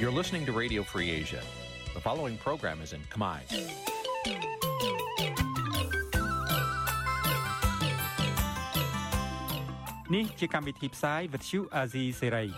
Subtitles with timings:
[0.00, 1.42] You're listening to Radio Free Asia.
[1.94, 3.38] The following program is in Khmer.
[10.14, 12.48] នេះជាកម្មវិធីផ្សាយ Vuthu Azizi Serai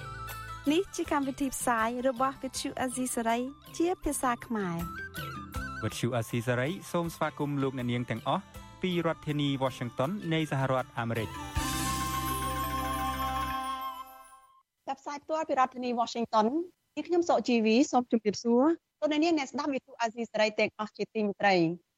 [0.72, 3.40] នេះជាកម្មវិធីផ្សាយរបស់ Vuthu Azizi Serai
[3.78, 4.76] ជាភាសាខ្មែរ
[5.82, 8.42] Vuthu Azizi Serai សូមស្វាគមន៍លោកអ្នកនាងទាំងអស់
[8.82, 11.28] ពីរដ្ឋធានី Washington នៃសហរដ្ឋអាមេរិក
[14.88, 16.46] ចាប់ផ្សាយផ្ទាល់ពីរដ្ឋធានី Washington
[16.97, 18.65] នេះខ្ញុំសកជីវីសូមជម្រាបសួរ
[18.99, 21.55] លោកអ្នកនាងអ្នកស្ដាប់វិទ្យុអាស៊ីសេរីទាំងអស់ជាទីមេត្រី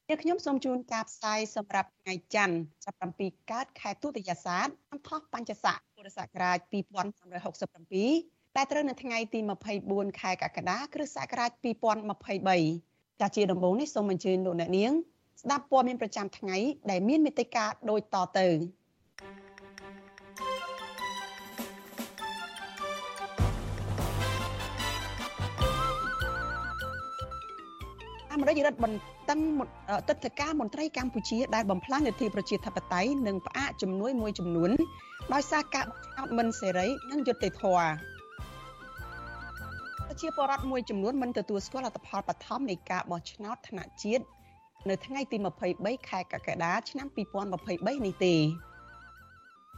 [0.09, 2.55] នេះខ្ញុំសូមជូនការផ្សាយសម្រាប់ថ្ងៃច័ន្ទ
[3.01, 9.39] 17កើតខែទុតិយស័កឆ្នាំថោះបัญចស័កពុរសករាជ2567តែត្រូវនៅថ្ងៃទី
[9.79, 11.51] 24ខែកក្កដាគ្រិស្តសករាជ
[12.55, 14.91] 2023ចាជាដំបូងនេះសូមអញ្ជើញលោកអ្នកនាង
[15.41, 16.57] ស្ដាប់ព័ត៌មានប្រចាំថ្ងៃ
[16.91, 18.47] ដែលមានមេត្តាដូចតទៅ
[28.39, 29.39] អាមេរិករដ្ឋបន្តឹង
[30.09, 34.71] ទឹកធការមន្ត្រីកម្ពុជាដែលបំផ្លាញលទ្ធិប្រជាធិបតេយ្យនិងផ្អាកជំនួយមួយចំនួន
[35.33, 37.89] ដោយសារការបោះឆ្នោតមិនសេរីនិងយុត្តិធម៌
[40.07, 44.23] ប្រជាពលរដ្ឋមួយចំនួនមិនទទួលស្គាល់លទ្ធផលបឋមនៃការបោះឆ្នោតថ្នាក់ជាតិ
[44.89, 45.37] នៅថ្ងៃទី
[45.73, 47.07] 23ខែកក្កដាឆ្នាំ
[47.55, 48.35] 2023នេះទេ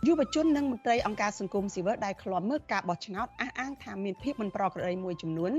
[0.08, 5.52] យុវជននិងមន្ត្រីអង្គការសង្គមស៊ីវិលដែលឃ្លាំមើលការបោះឆ្នោតអះអាងថាមានភាពមិនប្រក្រតីមួយចំនួន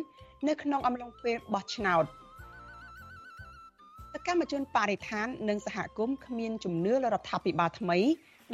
[0.48, 2.04] នៅក្នុងអំឡុងពេលបោះឆ្នោត
[4.14, 7.98] សកម្មជនបរិស្ថាននិងសហគមន៍គ្មានជំនឿលើរដ្ឋាភិបាលថ្មី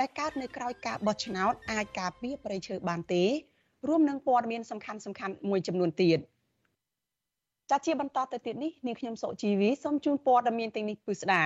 [0.01, 3.25] ដែលកើតនៅក្រៅការបោះឆ្នោតអាចការពារប្រៃឈើបានទេ
[3.89, 6.19] រួមនឹងព័ត៌មានសំខាន់សំខាន់មួយចំនួនទៀត
[7.71, 11.43] ចាត់ជាបន្តទៅទៀតនេះនាងខ្ញុំសុជីវីសូមជូនព័ត៌មានទាំងនេះពិស្ដា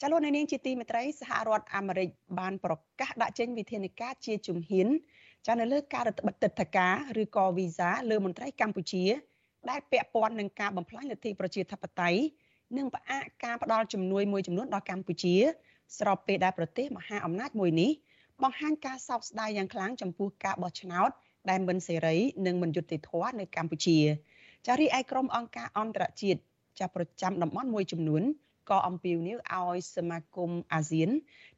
[0.00, 4.88] ចាលោកនាងជាទីមេត្រីសហរដ្ឋអាមេរិកបានប្រកាសដាក់ចេញវិធានការជាជំហាន
[5.46, 9.04] ចានៅលើការរដ្ឋបတ်ទឹកតការឬក៏វីសាលើមន្ត្រីកម្ពុជា
[9.70, 12.20] ដែលពាក់ព័ន្ធនឹងការបំផ្លាញលទ្ធិប្រជាធិបតេយ្យ
[12.76, 15.36] និងផ្អាកការផ្ដល់ជំនួយមួយចំនួនដល់កម្ពុជា
[15.98, 17.90] ស្របពេលដែលប្រទេសមហាអំណាចមួយនេះ
[18.42, 21.10] បង្ហាញការសោកស្ដាយយ៉ាងខ្លាំងចំពោះការបោះឆ្នោត
[21.50, 22.16] ដែលមិនសេរី
[22.46, 23.98] និងមិនយុត្តិធម៌នៅកម្ពុជា
[24.66, 26.40] ចារីឯក្រុមអង្គការអន្តរជាតិ
[26.80, 28.22] ចាប់ប្រចាំតំបន់មួយចំនួន
[28.70, 31.10] ក៏អំពាវនាវឲ្យសមាគមអាស៊ាន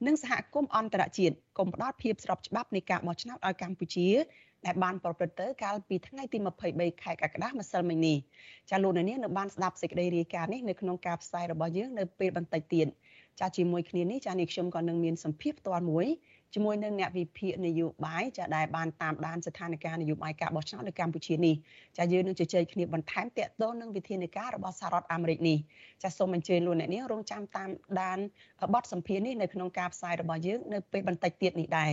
[0.07, 4.09] និងសហគមន៍អន្តរជាតិកុំផ្ដល់ភាពស្របច្បាប់នៃការបោះឆ្នោតឲ្យកម្ពុជា
[4.67, 6.39] ដែលបានប្រព្រឹត្តទៅកាលពីថ្ងៃទី
[6.71, 8.17] 23ខែកក្កដាម្សិលមិញនេះ
[8.71, 12.87] ចាលោកនាងនៅបានស្ដាប់សេចក្តីរាយការណ៍នេះនៅក្នុងការផ្សាយរបស់យើងនៅពេលបន្តិចទៀត
[13.41, 16.07] ចាជាមួយគ្នានេះចានេះខ្ញុំក៏នឹងមានសម្ភារផ្ទាល់មួយ
[16.55, 21.55] ជាមួយនឹងអ្នកវិភាគនយោបាយចាដែលបានតាមដានស្ថានភាពនយោបាយការបោះឆ្នោតនៅកម្ពុជានេះ
[21.99, 25.59] ចាយើងនឹងជជែកគ្នាបន្ថែមតកតងនឹងវិធានការរបស់សហរដ្ឋអាមេរិកនេះ
[26.03, 27.69] ចាសូមអញ្ជើញលោកអ្នកនាងរងចាំតាម
[28.01, 28.19] ដាន
[28.75, 31.93] បទសម្ភាសន៍នេះនៅក្នុងការផ្សាយរបស់យើងនៅពេលបន្តិចទៀតនេះដែរ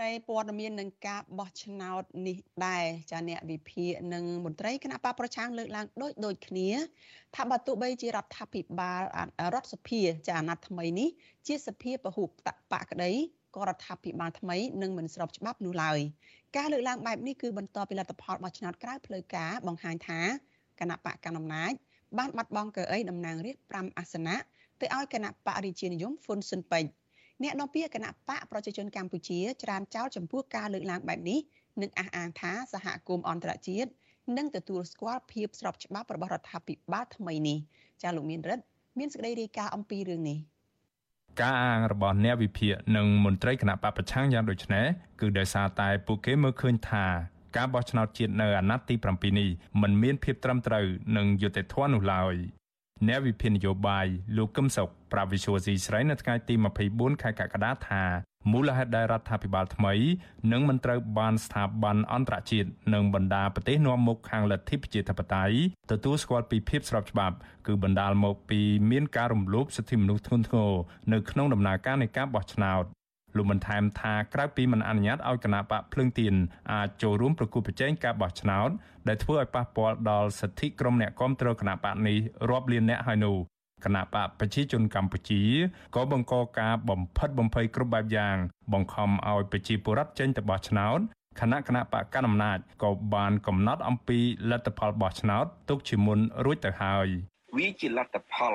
[0.00, 2.36] ត្រីព័ត៌មាននឹងការបោះឆ្នោតនេះ
[2.66, 6.68] ដែរចាអ្នកវិភាគនិងមន្ត្រីគណៈបកប្រឆាំងលើកឡើងដូចដូចគ្នា
[7.34, 9.02] ថាបើទោះបីជារដ្ឋាភិបាល
[9.54, 11.08] រដ្ឋសភាចាអាណត្តិថ្មីនេះ
[11.46, 12.28] ជាសភាពហុប
[12.72, 13.12] កក្តី
[13.56, 15.98] ក៏រដ្ឋាភិបាលថ្មីនឹងមិនស្របច្បាប់នោះឡើយ
[16.56, 20.20] ការលើកឡើងបែបនេះគឺបន្ទាប់ពីលទ្ធផលបោះឆ្នោតក្រៅផ្លូវការបង្ហាញថា
[20.80, 21.72] គណៈបកកណ្ដាលអំណាច
[22.18, 24.36] បានបាត់បង់កៅអីតំណាងរាស្ត្រ5អាសនៈ
[24.80, 27.05] ទៅឲ្យគណៈបករាជានិយមហ៊ុនស៊ុនពេជ្រ
[27.42, 31.38] អ្នកនាំពាក្យគណៈបកប្រជាជនកម្ពុជាច្រានចោលចំពោះការលើកឡើងបែបនេះ
[31.82, 33.90] និងអះអាងថាសហគមន៍អន្តរជាតិ
[34.36, 37.58] នឹងទទួលស្គាល់ភាពស្របច្បាប់របស់រដ្ឋាភិបាលថ្មីនេះ
[38.02, 38.64] ចាលោកមានរិទ្ធ
[38.98, 40.38] មានសេចក្តីរាយការណ៍អំពីរឿងនេះ
[41.40, 44.86] ការអាងរបស់អ្នកវិភាគនិងមន្ត្រីគណៈបពប្រឆាំងយ៉ាងដូចនេះ
[45.20, 47.06] គឺដោយសារតែពួកគេមើលឃើញថា
[47.56, 49.48] ការបោះឆ្នោតជាតិនៅអាណត្តិទី7នេះ
[49.82, 50.86] មិនមានភាពត្រឹមត្រូវ
[51.16, 52.34] និងយុត្តិធម៌នោះឡើយ
[53.08, 54.06] អ្នកវិភាគនយោបាយ
[54.36, 56.54] លោកកឹមសុខប្រាវិសុវស៊ីស្រីនៅថ្ងៃទី
[56.88, 58.02] 24ខែកក្កដាថា
[58.52, 59.94] មូលហេតុដែលរដ្ឋាភិបាលថ្មី
[60.52, 65.56] នឹងមិនត្រូវបានស្ថាប័នអន្តរជាតិនិងបណ្ដាប្រទេសនាំមុខខាងលទ្ធិប្រជាធិបតេយ្យ
[65.90, 68.60] ទទួលស្គាល់ពីភាពស្របច្បាប់ គឺបណ្ដាលមកពី
[68.90, 70.72] មានការរំលោភសិទ្ធិមនុស្សធ្ងន់ធ្ងរ
[71.12, 72.84] នៅក្នុងដំណើរការនៃការបោះឆ្នោត
[73.36, 76.34] លោកបន្ថែមថាក្រៅពីមិនអនុញ្ញាតឲ្យគណៈបកភ្លើងទៀន
[76.72, 78.70] អាចចូលរួមប្រគល់ប្រជែងការបោះឆ្នោត
[79.08, 82.18] ដែលធ្វើឲ្យប៉ះពាល់ដល់សិទ្ធិក្រុមអ្នកគាំទ្រគណៈបកនេះ
[82.50, 83.36] រាប់លានអ្នកហើយនោះ
[83.84, 85.42] គណៈបកប្រជាជនកម្ពុជា
[85.94, 88.36] ក៏បង្កការបំផិតបំភ័យគ្រប់បែបយ៉ាង
[88.72, 90.98] បង្ខំឲ្យប្រជាពលរដ្ឋចេញទៅបោះឆ្នោត
[91.40, 94.18] គណៈគណៈបកកណ្ដាលអំណាចក៏បានកំណត់អំពី
[94.50, 97.06] លទ្ធផលបោះឆ្នោតទុកជាមុនរួចទៅហើយ
[97.56, 98.54] វាជាលទ្ធផល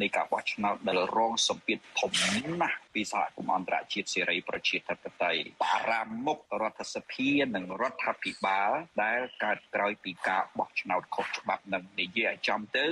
[0.00, 2.12] នៃការបោះឆ្នោតដែលរងសម្ពាធធំ
[2.60, 8.70] ណាស់ពីសហគមន៍អន្តរជាតិសេរីប្រជាធិបតេយ្យបារាមុខរដ្ឋសភានិងរដ្ឋាភិបាល
[9.02, 12.86] ដែលកើតក្រោយពីការបោះឆ្នោតខុសច្បាប់នឹងនិយាយឲ្យចំទៅ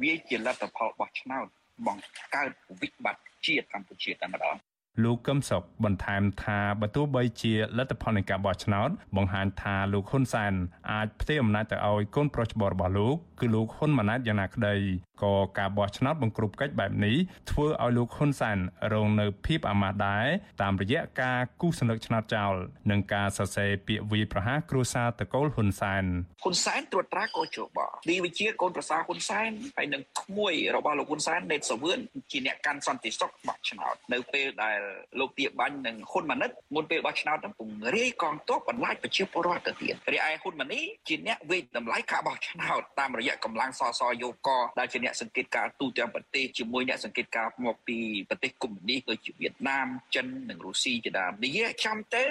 [0.00, 1.46] វាជាលទ្ធផលបោះឆ្នោត
[1.86, 4.56] បង្កើតវិបត្តិជាតិកម្ពុជាតែម្ដង
[5.02, 10.52] លោកកឹមសុខបន្ថែមថាបើទោះបីជាលទ្ធផលនៃការបោះឆ្នោតបង្ហាញថាលោកហ៊ុនសែន
[10.90, 14.74] អាចផ្ទេរអំណាចទៅឲ្យកូនប្រុសច្បងរបស់លោកគឺលោកហ៊ុនម៉ាណែតយ៉ាងណាក្តី
[15.22, 17.16] ក៏ការបោះឆ្នោតបង្ក្រប់កិច្ចបែបនេះ
[17.50, 18.58] ធ្វើឲ្យលោកហ៊ុនសែន
[18.92, 20.26] រងនៅភាពអាម៉ាស់ដែរ
[20.62, 22.54] តាមរយៈការគូសសន្លឹកឆ្នោតចោល
[22.90, 26.04] និងការសរសេរពាក្យវាយប្រហារគ្រួសារតកូលហ៊ុនសែន
[26.42, 31.98] ហ៊ុនសែនត្រួតត្រាកោជបឌីវិជាកូនប្រសារហ៊ុនសែនហើយនឹងក្មួយរបស់លោកហ៊ុនសែនដេតសាវឿន
[32.30, 34.80] ជាអ្នកកាន់សន្តិសុខបោះឆ្នោតនៅពេលដែល
[35.18, 44.48] លោកទាបាញ់និងហ៊ុនម៉ាណិតមុនពេលបោះឆ្នោតនឹងពង្រាយកងទ័ពបន្លាចប្រជាពលរដ្ឋទៅទៀតរីឯហ៊ុនម៉ាណីជាអ្នកវេតម្លៃការបោះឆ្នោតតាមរយៈកម្លាំងសសយោក
[44.78, 47.98] ដែលជាអ្នកសង្កេតការទូទាំងប្រទេសជាមួយអ្នកសង្កេតការមកពី
[48.30, 52.24] ប្រទេសកុម្មុយនីសដូចជាវៀតណាមចិននិងរុស្ស៊ីជាដើមនិយាយចាំទៅ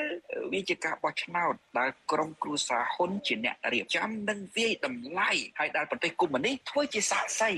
[0.53, 7.51] វាជាការបោះឆ្នោតដែលក្រុមគ្រួសារហ៊ុនជាអ្នករៀបចំនិងវាយតម្លៃហើយដែលប្រទេសកុម្មុយនីសធ្វើជាសាក្សី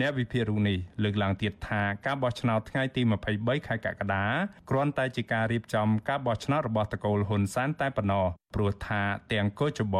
[0.00, 3.02] អ្នកវិភាគរូបនេះលើកឡើងទៀតថាការបោះឆ្នោតថ្ងៃទី
[3.34, 4.24] 23ខែកក្កដា
[4.70, 9.02] គ្រាន់តែជាការរៀបចំការបោះឆ្នោតរបស់តកូលហ៊ុនសែនតែប៉ុណ្ណោះព្រោះថា
[9.32, 9.96] ទាំងកោចប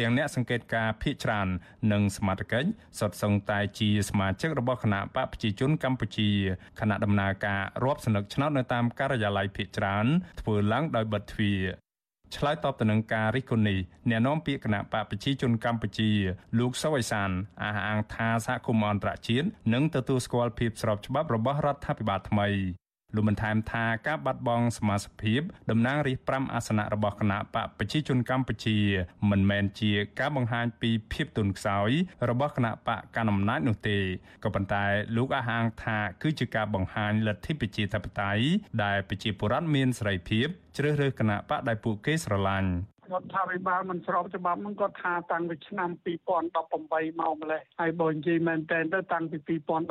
[0.00, 1.48] ទាំងអ្នកសង្កេតការភ ieck ច្រើន
[1.92, 2.54] និងសមាជិក
[2.98, 6.28] សុទ្ធសឹងតែជាសមាជិករបស់គណៈបកប្រជាជនកម្ពុជា
[6.80, 10.06] គណៈដំណើរការរាប់សន្លឹកឆ្នោតនៅតាមការិយាល័យភ ieck ច្រើន
[10.40, 11.62] ធ្វើឡើងដោយបិទទ្វារ
[12.36, 13.78] ឆ្លើយតបទៅនឹងការរិះគន់នេះ
[14.10, 16.10] អ្នកនាំពាក្យគណៈបកប្រជាជនកម្ពុជា
[16.58, 17.30] លោកសវ័យសាន
[17.62, 22.48] អះអាងថាសហគមន៍អន្តរជាតិនឹងទទួលស្គាល់ភាពស្របច្បាប់របស់រដ្ឋាភិបាលថ្មី
[23.14, 28.78] លោកបានថែមថាការបាត់បង់សមាជិកភាពតំណាងរាស្ត្រ5អាសនៈរបស់គណៈបកប្រជាជនកម្ពុជា
[29.30, 31.90] មិនមែនជាការបង្ហាញពីភាពទន់ខ្សោយ
[32.28, 33.98] របស់គណៈបកកណ្ដាលអំណាចនោះទេ
[34.44, 34.84] ក៏ប៉ុន្តែ
[35.16, 38.44] លោកអះអាងថាគឺជាការបង្ហាញលទ្ធិប្រជាធិបតេយ្យ
[38.84, 42.70] ដែលប្រជាពលរដ្ឋមានសេរីភាពជ្រើសរើសគណៈបកដែលពួកគេស្រឡាញ់
[43.14, 49.38] រដ្ឋាភិបាលមិនស្របច្បាប់ហ្នឹងគាត់ថាតាំងពីឆ្នាំ2018មកម្លេះហើយបើនិយាយមែនតើទៅតាំងពី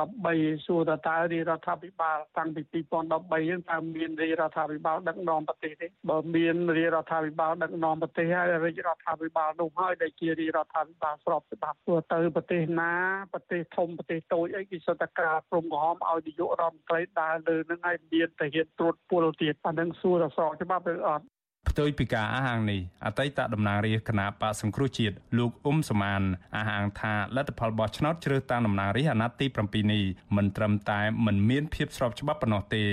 [0.07, 12.93] 2013សួរតើតើរាជរដ្ឋាភិបាលតាំងពី2013ហ្នឹងតើមានរាជរដ្ឋាភិបាលដឹកនាំប្រទេសទេបើមានរាជរដ្ឋាភិបាលដឹកនាំប្រទេសហើយរាជរដ្ឋាភិបាលនោះហើយដែលជារាជរដ្ឋាភិបាលស្របច្បាប់ព្រោះទៅប្រទេសណា
[13.33, 21.25] ប្រទេសធំប្រទេសតូចអីគេសុទ្ធតែការព្រមក្រហមឲ្យនាយករដ្ឋមន្ត្រីដើរលើនឹងឲ្យមានតែហ៊ានត្រួតពលទៀតអានឹងសួរតើស្របច្បាប់ឬអត់
[21.69, 26.21] ផ្ទុយពីការអះអាងនេះអតីតតំណាងរាស្ត្រគណៈបកសង្គ្រោះជាតិលោកអ៊ុំសមាន
[26.55, 30.03] អះអាងថាលទ្ធផលបោះឆ្នោតជ្រើសតាំងតំណាងរាស្ត្រអាណត្តិទី7នេះ
[30.35, 32.85] មិនត្រឹមតែមិនមានភាពស្របច្បាប់ប៉ុណ្ណោះទេ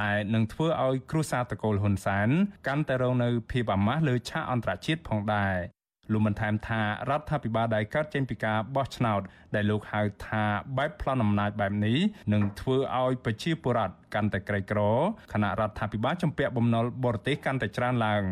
[0.00, 2.28] តែនឹងធ្វើឲ្យគ្រួសារតកូលហ៊ុនសែន
[2.66, 5.56] កាន់តែរងនៅភាពអាម៉ាស់លើឆាកអន្តរជាតិផងដែរ
[6.12, 6.80] លោកបានថែមថា
[7.10, 9.20] រដ្ឋាភិបាលដែលកើតចេញពីការបោះឆ្នោត
[9.54, 10.44] ដែលលោកហៅថា
[10.76, 11.98] បែបប្លន់អំណាចបែបនេះ
[12.32, 14.80] នឹងធ្វើឲ្យប្រជាពលរដ្ឋ កាន់តែក្រីក្រ
[15.32, 18.22] គណៈរដ្ឋាភិបាលជំពាក់បំណុលបរទេសកាន់តែច្រើនឡើង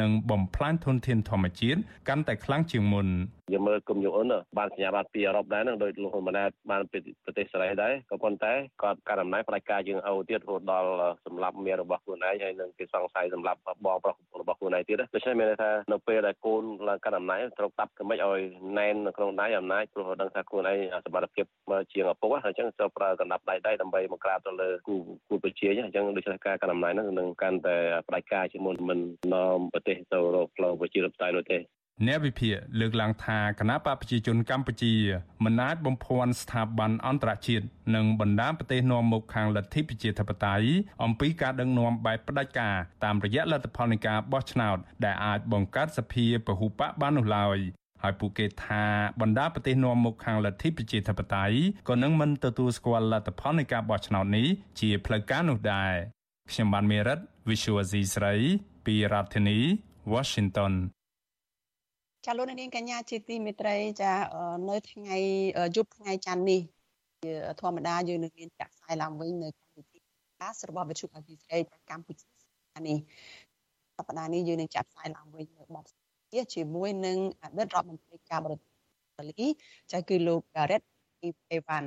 [0.00, 3.06] និងបំផ្លាញធនធានធម្មជាតិកាន់តែខ្លាំងជាងមុន
[3.52, 10.90] យើងមើលគុំយូអ៊ុនបានសញ្ញាបត្រពីអឺរ៉ុបដែរនឹងដោយលោកហ៊ុនម៉ាណែតបានពីប្រទេសសេរីដែរក៏ប៉ុន្តែគាត់ការអំណាចផ្ដាច់ការយើងអូទៀតរហូតដល់
[11.26, 18.40] សម្រាប់មារបស់ខ្លួនឯងហើយនឹងគេសង្ស័យសម្រាប់បងប្រុសរបស់ខ្លួនឯងទៀតដូច្នេះមានន័យថានៅពេលដែលកូនឡើងកាន់អំណាចត្រូវតាប់កម្មិចឲ្យ
[18.78, 21.46] ណែននៅក្នុងដៃអំណាចព្រោះដឹងថាខ្លួនឯងសមត្ថភាព
[21.92, 24.96] ជាងឪពុកហើយអញ្ចឹងត្រូវប្រើកណ្ដាប់ដៃដៃដើម្បីមកក្រាបទៅលើគូ
[25.28, 27.76] គូប្រជាអញ្ចឹងដូច្នេះការកាន់អំណាចហ្នឹងនឹងកាន់តែ
[28.08, 28.98] ផ្ដាច់ការជាមុនមិន
[29.34, 31.58] នាំប្រទេសទៅរកផ្លូវប្រជាធិបតេយ្យនោះទេ
[32.06, 34.94] អ្នកវិភាគលើកឡើងថាគណៈបកប្រជាជនកម្ពុជា
[35.44, 40.68] មិនអាចបំភាន់ស្ថាប័នអន្តរជាតិនិងបណ្ដាប្រទេសនាំមុខខាងលទ្ធិប្រជាធិបតេយ្យ
[41.04, 47.58] អំពីការដឹកនាំបែបផ្ដាច់ការតាមរយៈលទ្ធផលនៃការបោះឆ្នោតដែលអាចបង្កើតសភាពហុបកបាននោះឡើយ
[48.02, 48.84] ហើយពួកគេថា
[49.20, 51.56] បណ្ដាប្រទេសនាំមុខខាងលទ្ធិប្រជាធិបតេយ្យ
[51.88, 54.46] ក៏នឹងមិនទទួលស្គាល់លទ្ធផលនៃការបោះឆ្នោតនេះ
[54.80, 55.92] ជាផ្លូវការនោះដែរ
[56.50, 57.18] ខ្ញុំបានមេរិត
[57.48, 58.34] Visual C ស្រី
[58.86, 59.58] ពីរដ្ឋធានី
[60.12, 60.74] Washington
[62.26, 64.12] ចាលោកនាងកញ្ញាជាទីមេត្រីចា
[64.68, 65.16] នៅថ្ងៃ
[65.76, 66.60] យប់ថ្ងៃច័ន្ទនេះ
[67.60, 69.98] ធម្មតាយើងនឹងមានចាក់ផ្សាយឡើងវិញនៅកម្មវិធី
[70.40, 71.58] កាសរបស់វិទ្យុអេស៊ីស្រី
[71.90, 72.26] កម្ពុជា
[72.88, 72.98] នេះ
[73.96, 76.01] សប្តាហ៍នេះយើងនឹងចាប់ផ្សាយឡើងវិញនៅបទ
[76.32, 78.72] ជាជាមួយនឹងអតីតរដ្ឋមន្ត្រីការបរទេសឥ
[79.18, 79.46] តាលី
[79.92, 80.86] ចាគឺលោក Gareth
[81.56, 81.84] Evan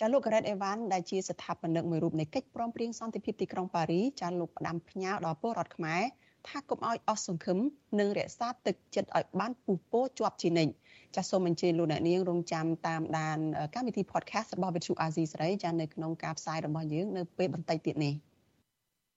[0.00, 6.02] ចាលោក Gareth Evan ដែលជាស្ថាបនិកមួយរូបនៃកិច្ចព្រមព្រៀងសន្តិភាពទីក្រុងប៉ារីចាលោកផ្ដាំផ្ញើដល់ពលរដ្ឋខ្មែរ
[6.48, 7.58] ថាកុំឲ្យអស់សង្ឃឹម
[7.98, 10.72] និងរក្សាទឹកចិត្តឲ្យបានពុះពោជាប់ជានិច្ច
[11.16, 13.38] ចាសសូមអញ្ជើញលោកអ្នកនាងរងចាំតាមដាន
[13.74, 18.14] កម្មវិធី podcast របស់ Vithu Azizi សេរីចានៅក្នុងការផ្សាយរបស់យើងនៅពេលបន្តិចទៀតនេះ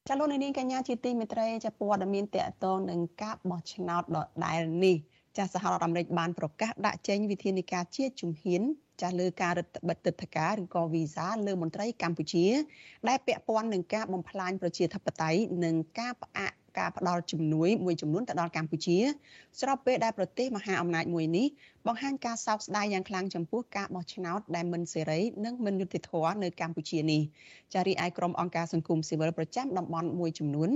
[0.08, 4.98] ចាលោកអ្នកនាងកញ្ញាជាទីមេត្រីចាព័ត៌មានតកតងនឹងការបោះឆ្នោតដដែលនេះ
[5.38, 8.62] ចាសហរដ្ឋអាមេរិកបានប្រកាសដាក់ចេញវិធានការជាជំហាន
[9.02, 12.48] ចាស់លើការរដ្ឋបិទទឹកធការឬក៏វីសាលើមន្ត្រីកម្ពុជា
[13.10, 18.98] ដែលពាក់ព័ន្ធនឹងការបំផ្លាញប្រជាធិបតេយ្យនិងការផ្អាកការផ្ដល់ជំនួយមួយចំនួនទៅដល់កម្ពុជា
[19.60, 21.48] ស្របពេលដែលប្រទេសមហាអំណាចមួយនេះ
[21.88, 27.22] បង្ហាញការសោកស្ដាយយ៉ាងខ្លាំងចំពោះការបោះឆ្នោតដែលមិនសេរីនិងមិនយុត្តិធម៌នៅកម្ពុជានេះ
[27.74, 30.70] ចារីឯក្រុមអង្គការសង្គមស៊ីវិលប្រចាំតំបន់មួយចំនួន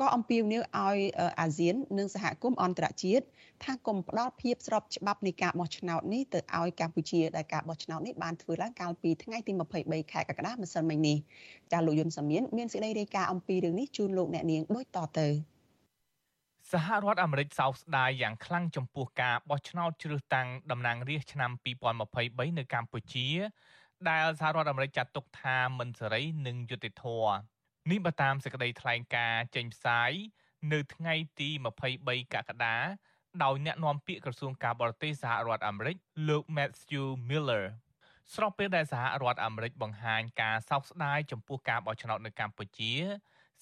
[0.00, 0.98] ក៏អំពាវនាវឲ្យ
[1.40, 3.24] អាស៊ាន និងសហគមន៍អន្តរជាតិ
[3.64, 9.52] ថាកុំផ្ដល់ភាពស្របច្បាប់នៃការបោះឆ្នោតនេះទៅឲ្យកម្ពុជាដែលការបោះឆ្នោតនេះបានធ្វើឡើងកាលពីថ្ងៃទី
[9.82, 11.16] 23ខែកក្កដាម្សិលមិញនេះ
[11.72, 15.28] ចាលោកយុនសាមៀនមានសេចក្តីរាយការណ៍អំពីរឿងនេះជូនលោកអ្នកនាងដូចតទៅ
[16.74, 21.50] សហរដ្ឋអាមេរិកសោកស្ដាយយ៉ាងខ្លាំងចំពោះការបោះឆ្នោតជ្រើសតាំងតំណាងរាស្ត្រឆ្នាំ
[22.04, 23.28] 2023នៅកម្ពុជា
[24.10, 27.34] ដែលសហរដ្ឋអាមេរិកចាត់ទុកថាមិនសេរីនិងយុត្តិធម៌
[27.90, 30.10] នេះបើតាមសេចក្តីថ្លែងការណ៍ចេញផ្សាយ
[30.72, 31.48] នៅថ្ងៃទី
[31.92, 32.76] 23កក្កដា
[33.44, 35.96] ដោយអ្នកនាំពាក្យក្រសួងការបរទេសសហរដ្ឋអាមេរិក
[36.28, 37.64] លោក Matthew Miller
[38.34, 42.92] ស្របពេលដែលសហរដ្ឋអាមេរិកបង្ហាញការសោកស្ដាយចំពោះការបោះឆ្នោតនៅកម្ពុជា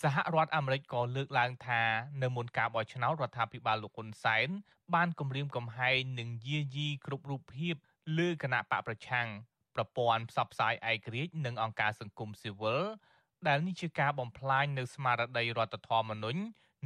[0.02, 1.82] សហរដ្ឋអាមេរិកក៏លើកឡើងថា
[2.22, 4.48] នៅមុនការបោះឆ្នោតរដ្ឋាភិបាលលោកហ៊ុនសែន
[4.94, 7.74] បានគម្រាមកំហែងនិងយាយីគ្រប់រូបភាព
[8.18, 9.26] លើគណៈបកប្រឆាំង
[9.74, 12.82] ប្រព័ន្ធផ្សព្វផ្សាយឯករាជ្យនិងអង្គការសង្គមស៊ីវិល
[13.48, 16.40] ដែលនេះជាការបំផ្លាញនៅស្មារតីរដ្ឋធម្មនុញ្ញ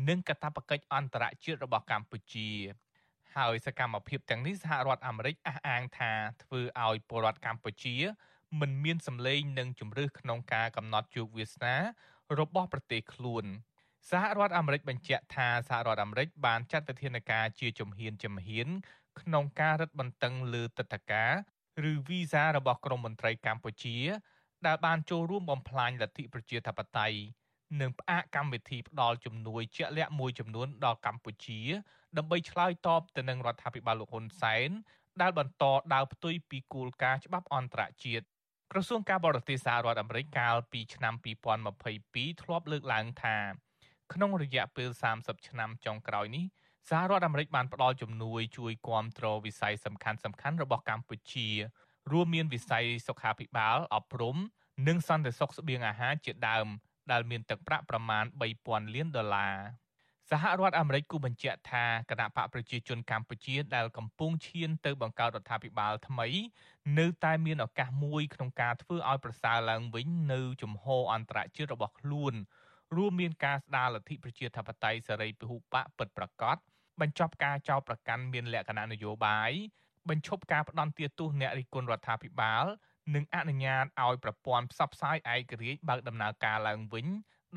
[0.08, 2.50] និងកាតព្វកិច្ចអន្តរជាតិរបស់កម្ពុជា
[3.36, 7.96] ហើយសកម្មភាពទាំងនេះសហរដ្ឋអាមេរិកអះអាងថាធ្វើឲ្យពលរដ្ឋកម្ពុជា
[8.60, 11.76] មិនមានសម្លេងនិងជំរឿសក្នុងការកំណត់ជោគវាសនា
[12.40, 13.44] របស់ប្រទេសខ្លួន
[14.10, 18.68] សហរដ្ឋអាមេរិកបញ្ជាក់ថាសហរដ្ឋអាមេរិកបានចាត់វិធានការជាជំហានជំហាន
[19.20, 21.32] ក្នុងការរឹតបន្តឹងលើទឹកធការ
[21.90, 23.98] ឬវីសារបស់ក្រមមន្ត្រីកម្ពុជា
[24.66, 27.18] ដែលបានចូលរួមបំផ្លាញលទ្ធិប្រជាធិបតេយ្យ
[27.80, 31.60] និងផ្អាកកម្មវិធីផ្ដល់ជំនួយជាក់លាក់មួយចំនួនដល់កម្ពុជា
[32.16, 34.70] ដើម្បីឆ្លើយតបទៅនឹងរដ្ឋាភិបាលលោកហ៊ុនសែន
[35.20, 35.64] ដែលបន្ត
[35.94, 38.24] ដើរផ្ទុយពីគោលការណ៍ច្បាប់អន្តរជាតិ
[38.74, 41.14] ក្រសួងការបរទេសសហរដ្ឋអាមេរិកកាលពីឆ្នាំ
[41.78, 43.36] 2022ធ្លាប់លើកឡើងថា
[44.12, 46.44] ក្នុងរយៈពេល30ឆ្នាំចុងក្រោយនេះ
[46.90, 51.48] សហរដ្ឋអាមេរិកបានផ្ដល់ជំនួយជួយគាំទ្រវិស័យសំខាន់សំខាន់របស់កម្ពុជា
[52.12, 54.36] រួមមានវិស័យសុខាភិបាលអប់រំ
[54.88, 56.66] និងសន្តិសុខស្បៀងអាហារជាដើម
[57.12, 58.24] ដែលមានទឹកប្រាក់ប្រមាណ
[58.60, 59.54] 3000លានដុល្លារ
[60.30, 66.28] សហរដ្ឋអាមេរិកគូបញ្ជាក់ថាគណៈបកប្រជាជនកម្ពុជាដែលកំពុងឈានទៅបង្កើតរដ្ឋាភិបាលថ្មី
[66.98, 72.34] នៅតែមានឱកាសមួយក្នុងការធ្វើឲ្យប្រសើរឡើងវិញនៅជំហរអន្តរជាតិរបស់ខ្លួន
[72.96, 76.56] រួមមានការស្ដារលទ្ធិប្រជាធិបតេយ្យសេរីពហុបកពិតប្រាកដ
[77.00, 79.50] បញ្ចប់ការចោទប្រកាន់មានលក្ខណៈនយោបាយ
[80.08, 82.64] បញ្ឈប់ការផ្ដន់ទាទោសអ្នករិះគន់រដ្ឋាភិបាល
[83.14, 87.06] និងអនុញ្ញាតឲ្យប្រព័ន្ធផ្សព្វផ្សាយឯករាជ្យបើកដំណើរការឡើងវិញ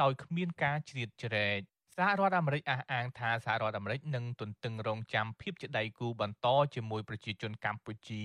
[0.01, 1.61] ដោយគ្មានការជ្រៀតជ្រែក
[1.99, 8.23] សហរដ្ឋអាមេរិកអះអាងថាសហរដ្ឋអាមេរិកនឹងទន្ទឹងរង់ចាំភាពជាដៃគូបន្តជាមួយប្រជាជនកម្ពុជា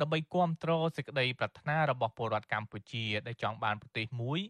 [0.00, 4.40] ដើម្បីគាំទ្រសេចក្តីប្រាថ្នារបស់ពលរដ្ឋកម្ពុជាដែលចង់បានប្រទេសមួយ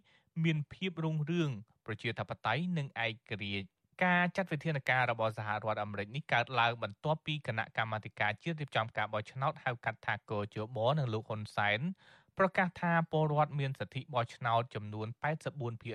[0.44, 1.50] មានភាពរុងរឿង
[1.86, 3.66] ប្រជាធិបតេយ្យនិងឯករាជ្យ
[4.04, 11.80] ការចាត់វិធានការរបស់សហរដ្ឋអាមេរិកនេះកើតឡើងបន្ទាប់ពីគណៈកម្មាធិការជាតិរៀបចំការបោះឆ្នោតហៅកាត់ថាកោជបនិងលោកហ៊ុនសែន
[12.38, 15.06] ប្រកាសថាពលរដ្ឋមានសិទ្ធិបោះឆ្នោតចំនួន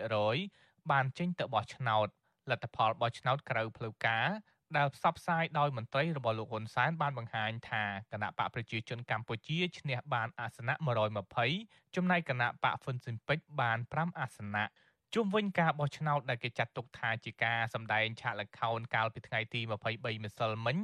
[0.01, 2.07] 84%បានចេញទៅបោះឆ្នោត
[2.51, 4.27] លទ្ធផលបោះឆ្នោតក្រៅផ្លូវការ
[4.77, 10.73] ដែលផ្សព្វផ្សាយដោយមន្ត្រីរបស់លោកហ៊ុនសែនបានបង្ហាញថាគណៈបកប្រជាជនកម្ពុជាឈ្នះបានអាសនៈ
[11.35, 14.65] 120ចំណែកគណៈបកហ្វុនស៊ិនពេជ្របាន5អាសនៈ
[15.15, 20.77] ជុំវិញការបោះឆ្នោតដែលគេចាត់ទុកថាជាការសម្ដែងឆាកល្ខោនកាលពីថ្ងៃទី23ម្សិលមិញ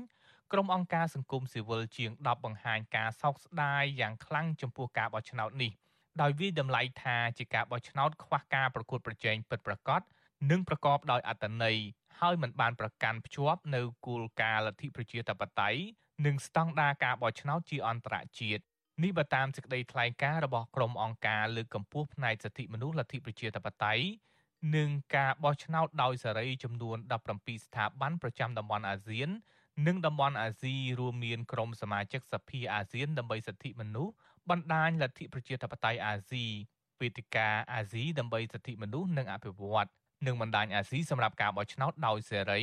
[0.52, 5.72] ក្រុមអង្គការសង្គមស៊ីវិលជាង10បង្ហាញការសោកស្ដាយយ៉ាងខ្លាំងចំពោះការបោះឆ្នោតនេះ
[6.22, 10.02] ដោយវាយតម្លៃថាជាការបោះឆ្នោតខ្វះការប្រកួតប្រជែងពិតប្រាកដ
[10.52, 11.78] និងប្រកបដោយអត្ថន័យ
[12.20, 15.82] ហើយមិនបានប្រកាន់ភ្ជាប់នៅគោលការណ៍លទ្ធិប្រជាធិបតេយ្យ
[16.26, 18.64] និងស្តង់ដារការបោះឆ្នោតជាអន្តរជាតិ
[19.04, 24.06] នេះបើតាមសេចក្តីថ្លែងការណ៍របស់ក្រុមអង្គការលើកកម្ពស់ផ្នែកសិទ្ធិមនុស្សលទ្ធិប្រជាធិបតេយ្យ
[24.76, 26.98] និងការបោះឆ្នោតដោយសេរីចំនួន
[27.32, 29.30] 17ស្ថាប័នប្រចាំតំបន់អាស៊ាន
[29.88, 34.14] និងតំបន់អាស៊ីរួមមានក្រុមសមាជិកសភាអាស៊ានដើម្បីសិទ្ធិមនុស្ស
[34.50, 36.46] បណ្ដាញលទ្ធិប្រជាធិបតេយ្យអាស៊ី
[37.02, 39.90] វេទិកាអាស៊ីដើម្បីសិទ្ធិមនុស្សនិងអភិវឌ្ឍនិ
[40.34, 42.62] ងបណ្ដាញអាស៊ីសម្រាប់ការបោះឆ្នោតដោយសេរី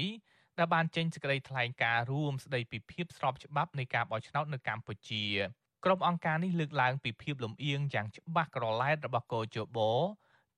[0.59, 5.25] ដែលបានចេញសេចក្តីថ្លែងការណ៍រួមស្តីពីភាពស្របច្បាប់នៃការបោះឆ្នោតនៅកម្ពុជា
[5.85, 9.79] ក្រុមអង្គការនេះលើកឡើងពីភាពលំអៀងយ៉ាងច្បាស់ក្រឡែតរបស់កោជប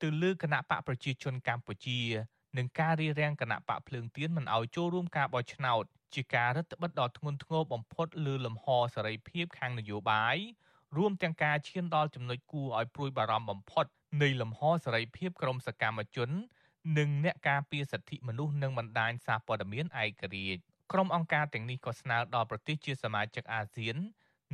[0.03, 2.01] ទៅលើគណៈបកប្រជាជនកម្ពុជា
[2.57, 10.37] និងការរៀបរៀងគណៈបកភ្លើងទៀនមិនឲ្យចូលរួមការបោះឆ្នោតជាការរឹតបន្តឹងដ៏ធ្ងន់ធ្ងរបំផុតលើលំហសេរីភាពខាងនយោបាយ
[10.97, 13.87] រួមទាំងការឈានដល់ចំណុចគួរឲ្យព្រួយបារម្ភបំផុត
[14.23, 16.31] នៃលំហសេរីភាពក្រមសកម្មជន
[16.99, 20.61] និងអ្នកការពារសិទ្ធិមនុស្សនិងបណ្ដាញសារព័ត៌មានឯករាជ្យ
[20.93, 23.97] ក្រុមអង្គការទាំងនេះក៏ស្នើដល់ប្រទេសជាសមាជិកអាស៊ាន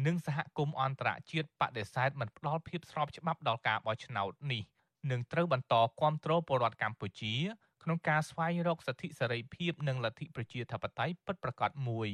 [0.06, 4.62] និងសហគមន៍អន្តរជាតិបដិសេធមិនផ្ដល់ភាពស្របច្បាប់ដល់ការបោះឆ្នោតនេះ
[5.10, 7.34] នឹងត្រូវបន្តគាំទ្រពលរដ្ឋកម្ពុជា
[7.82, 12.08] ក្នុងការស្វែងរកសិទ្ធិសេរីភាពនិងលទ្ធិប្រជាធិបតេយ្យពិតប្រាកដមួយ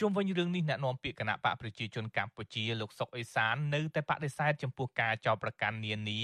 [0.00, 6.20] ជុំវិញរឿងនេះអ្នកនាំពាក្យគណៈបកប្រជាជនកម្ពុជាលោកសុកអេសាននៅតែបដិសេធចំពោះការចោទប្រកាន់នានា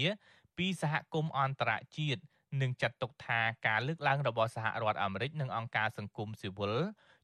[0.56, 2.20] ពីសហគមន៍អន្តរជាតិ
[2.60, 6.74] និងចាត់ទុកថាការលើកឡើងរបស់សហរដ្ឋអាមេរិកនិងអង្គការសង្គមស៊ីវិល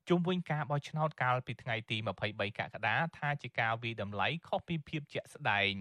[0.08, 5.72] ជុំវិញការបោះឆ្នោតកាលពីថ្ងៃទី23កក្កដាថាជាការវិតម្លៃខុសពីភាពជាក់ស្ដែង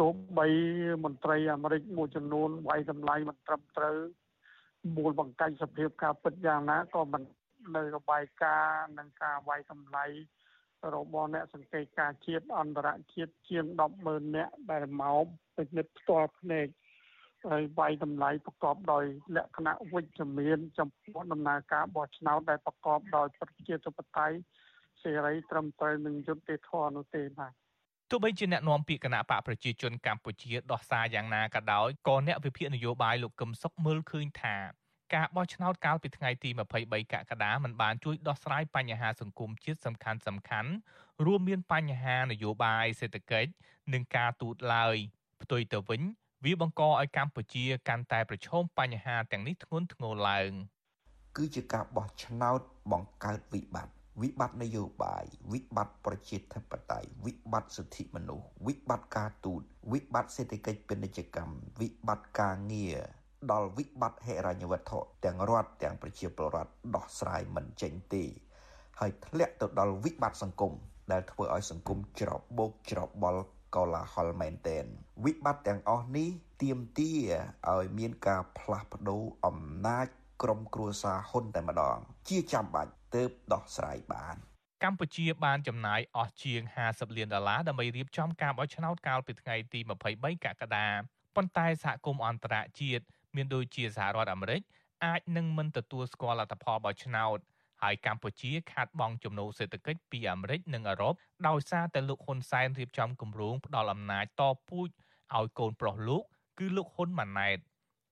[0.00, 0.46] ទោះបី
[1.04, 3.96] មន្ត្រីអាមេរិកមួយចំនួនវាយតម្លៃមិនត្រឹមត្រូវ
[4.96, 7.22] មូលបង្កាច់សភាពការពិតយ៉ាងណាក៏មិន
[7.76, 10.06] នៅរបាយការណ៍និងការវាយតម្លៃ
[10.94, 13.64] របស់អ្នកសង្កេតការជាតិអន្តរជាតិជាង
[14.00, 16.66] 100,000នាក់ដែលមកពិនិត្យផ្ទាល់ភ្នែក
[17.44, 19.04] ហើយវាយតម្លៃប្រកបដោយ
[19.36, 24.36] លក្ខណៈវិជ្ជមានចំពោះដំណើរការបោះឆ្នោតដែលប្រកបដោយប្រជាធិបតេយ្យ
[25.02, 27.52] សេរីត្រឹមត្រូវនឹងយុត្តិធម៌នោះទេបាទ
[28.10, 34.56] ទោះបីជាអ្នកនាំពាក្យគណៈបកប្រជាជនកម្ពុជាដោះសារយ៉ាងណាក៏ដោយក៏អ្នកវិភាគនយោបាយលោកកឹមសុខមើលឃើញថា
[35.14, 36.50] ការបោះឆ្នោតកាលពីថ្ងៃទី
[36.82, 40.70] 23កក្កដាមិនបានជួយដោះស្រាយបញ្ហាសង្គមជាតិសំខាន់សំខាន់
[41.26, 43.50] រួមមានបញ្ហានយោបាយសេដ្ឋកិច្ច
[43.92, 44.96] និងការទូតឡើយ
[45.42, 46.02] ផ្ទុយទៅវិញ
[46.44, 50.52] វាបង្កឲ្យកម្ពុជាកាន់តែប្រឈមបញ្ហាទាំងនេះធ្ងន់ធ្ងរឡើង
[51.36, 52.60] គឺជាការបោះឆ្នោត
[52.92, 62.98] បង្កើតវិបត្តិវិបត្តិនយោបាយវិបត្តិប្រជាធិបតេយ្យវិបត្តិសិទ្ធិមនុស្សវិបត្តិការទូតវិបត្តិសេដ្ឋកិច្ចពាណិជ្ជកម្មវិបត្តិការងារ
[63.52, 68.24] ដល់វិបត្តិហិរញ្ញវត្ថុទាំងរដ្ឋទាំងប្រជាពលរដ្ឋដោះស្រាយមិនចេញទេ
[69.00, 70.72] ហើយធ្លាក់ទៅដល់វិបត្តិសង្គម
[71.12, 73.42] ដែលធ្វើឲ្យសង្គមច្របូកច្របល់
[73.74, 74.86] កលាហលមែនទែន
[75.24, 76.30] វិបត្តិទាំងអស់នេះ
[76.62, 77.30] ទាមទារ
[77.72, 80.06] ឲ្យមានការផ្លាស់ប្ដូរអំណាច
[80.42, 81.98] ក្រមគ្រួសារហ៊ុនតែម្ដង
[82.28, 84.36] ជាចាំបាច់ទើបដោះស្រាយបាន
[84.84, 89.80] កម្ពុជាបានចំណាយអស់ជាង50លានដុល្លារដើម្បីរៀបចំការបោះឆ្នោតកាលពីថ្ងៃទី
[90.12, 90.86] 23កក្កដា
[91.36, 93.04] ប៉ុន្តែសហគមន៍អន្តរជាតិ
[93.36, 94.60] មានដូចជាសហរដ្ឋអាមេរិក
[95.04, 97.38] អាចនឹងមិនទទួលស្គាល់លទ្ធផលបោះឆ្នោត
[97.82, 101.14] ហើយកម្ពុជាខាតបង់ចំណូលសេដ្ឋកិច្ចពីអាមេរិកនិងអឺរ៉ុប
[101.48, 104.88] ដោយសារតែលោកហ៊ុនសែនរៀបចំគម្រោងផ្ដាល់អំណាចតពូជ
[105.34, 106.22] ឲ្យកូនប្រុសលោក
[106.58, 107.58] គឺលោកហ៊ុនម៉ាណែត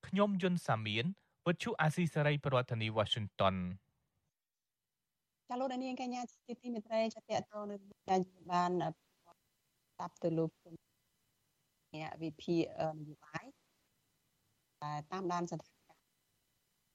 [0.07, 1.05] ខ្ញុំយុនសាមៀន
[1.47, 3.55] វិទ្យុអាស៊ីសេរីប្រធានាធិបតី Washington
[5.49, 8.19] ចាលោកនាងកញ្ញាជាទីមេត្រីចាតតទៅនឹងការ
[8.51, 8.71] បាន
[9.93, 10.49] ស្ដាប់ទៅលោក
[11.93, 12.61] អ្នកវិភាគ
[12.97, 13.45] នយោបាយ
[14.81, 15.61] តែតាមដានស្ថាន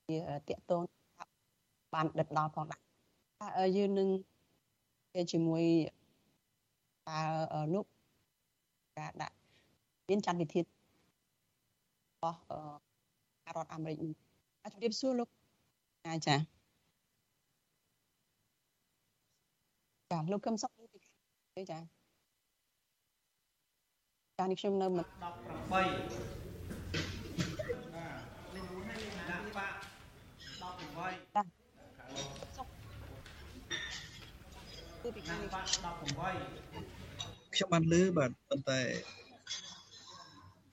[0.07, 0.83] ភាពជាតកតង
[1.95, 2.83] បានដិតដល់ផងដែរ
[3.77, 4.09] យើងនឹង
[5.33, 5.65] ជាមួយ
[7.09, 7.21] តើ
[7.75, 7.87] លោក
[8.99, 9.40] ការដាក់
[10.11, 10.65] មានចន្ទវិធីរ
[12.23, 12.39] បស់
[13.57, 15.29] រដ្ឋអាមេរិកជំរាបសួរលោក
[16.07, 16.37] អាចា
[20.11, 20.71] ចាលោកកឹមសុខ
[21.57, 21.79] ពីចា
[24.39, 25.01] ចានេះខ្ញុំនៅ18
[35.17, 35.55] ពីខាង18
[37.55, 38.81] ខ្ញុំបានលើបាទប៉ុន្តែ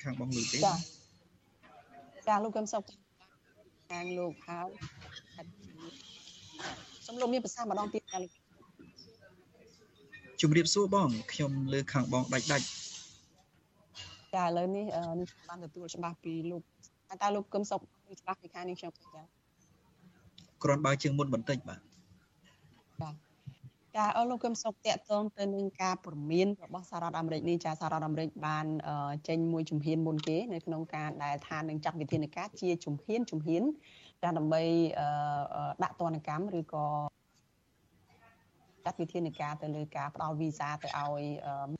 [0.07, 0.75] ខាងបងលើទេចា
[2.27, 2.83] ចាលោកកឹមសុខ
[3.91, 4.69] ខាងលោកហើយ
[7.05, 8.31] សូមលោកមានប្រសាសន៍ម្ដងទៀតចាលោក
[10.41, 12.65] ជំរាបសួរបងខ្ញុំលើខាងបងដាច់ដាច់
[14.35, 14.85] ចាឥឡូវនេះ
[15.19, 16.61] នេះបានទទួលច្បាស់ពីលោក
[17.21, 17.81] តើលោកកឹមសុខ
[18.21, 19.23] ច្បាស់ពីខាងនេះខ្ញុំចា
[20.63, 21.79] គ្រាន់បើជាងមុនបន្តិចបាទ
[23.97, 28.65] ចាអរលោកកឹមសុខតកតងទៅនឹងការព្រមានរបស់សហរដ្ឋអាមេរិកនេះចាសហរដ្ឋអាមេរិកបាន
[29.27, 33.63] ចេញមួយជំហានមុនគេនៅក្នុងការដែលថានឹងចាត់វិធានការជាជំហានជំហាន
[34.23, 34.63] ចាដើម្បី
[35.83, 36.85] ដាក់ទណ្ឌកម្មឬក៏
[38.85, 41.21] ចាត់វិធានការទៅលើការផ្ដល់វីសាទៅឲ្យ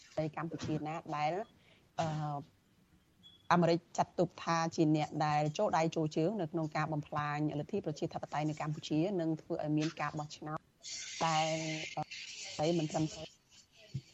[0.02, 1.32] ប្រទេសកម្ពុជាណាដែល
[3.52, 10.67] អាមេរិកចាត់ទុកថាជាអ្នកដែលចូលដៃចូលជើងនៅក្នុងការបំផ្លាញលទ្ធិប្រជាធិបតេយ្យនៅកម្ពុជានិងធ្វើឲ្យមានការបោះឆ្នោត
[11.24, 11.38] តែ
[12.58, 13.28] ហើយមិនត្រឹមត្រូវ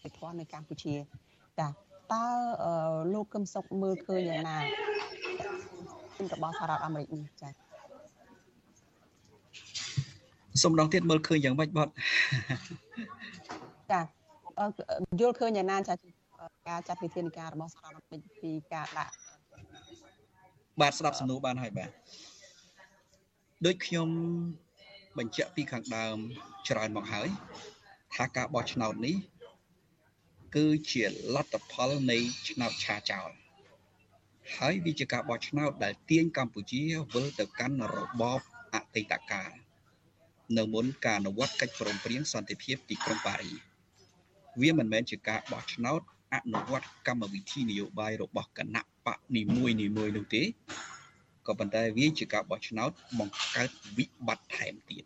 [0.04, 0.94] វិធននៅកម្ពុជា
[1.60, 1.68] ចា
[2.14, 2.26] តើ
[3.14, 4.58] លោកកឹមសុខមើលឃើញយ៉ាងណា
[6.34, 7.50] របស់សហរដ្ឋអាមេរិកនេះចា
[10.64, 11.90] សុំម្ដងទៀតមើលឃើញយ៉ាងម៉េចបាទ
[13.92, 14.02] ចា
[15.22, 15.96] យល់ឃើញយ៉ាងណាចា
[16.70, 19.14] ការចាត់វិធានការរបស់សហរដ្ឋអាមេរិកពីការដាក់
[20.82, 21.90] បាទស្ដាប់សំណួរបានហើយបាទ
[23.66, 24.10] ដូចខ្ញុំ
[25.18, 26.18] បញ្ជាក់ពីខាងដើម
[26.68, 27.30] ច្រើនមកហើយ
[28.16, 29.16] ថាការបោះឆ្នោតនេះ
[30.56, 32.18] គឺជាលទ្ធផលនៃ
[32.50, 33.30] ឆ្នោតឆាចោល
[34.58, 36.82] ហើយវាជាការបោះឆ្នោតដែលទាញកម្ពុជា
[37.14, 38.40] វិលទៅកាន់របប
[38.74, 39.52] អតីតកាល
[40.58, 43.58] នៅមុនការអនុវត្តកិច្ចព្រមព្រៀងសន្តិភាពទីក្រុងប៉ារីស
[44.62, 46.02] វាមិនមែនជាការបោះឆ្នោត
[46.34, 50.44] អនុវត្តកម្មវិធីនយោបាយរបស់គណៈបកនីមួយនីមួយនោះទេ
[51.48, 55.04] ក៏ប៉ុន្តែវាជាការបោះឆ្នោតបង្កើតវិបត្តិថែមទៀត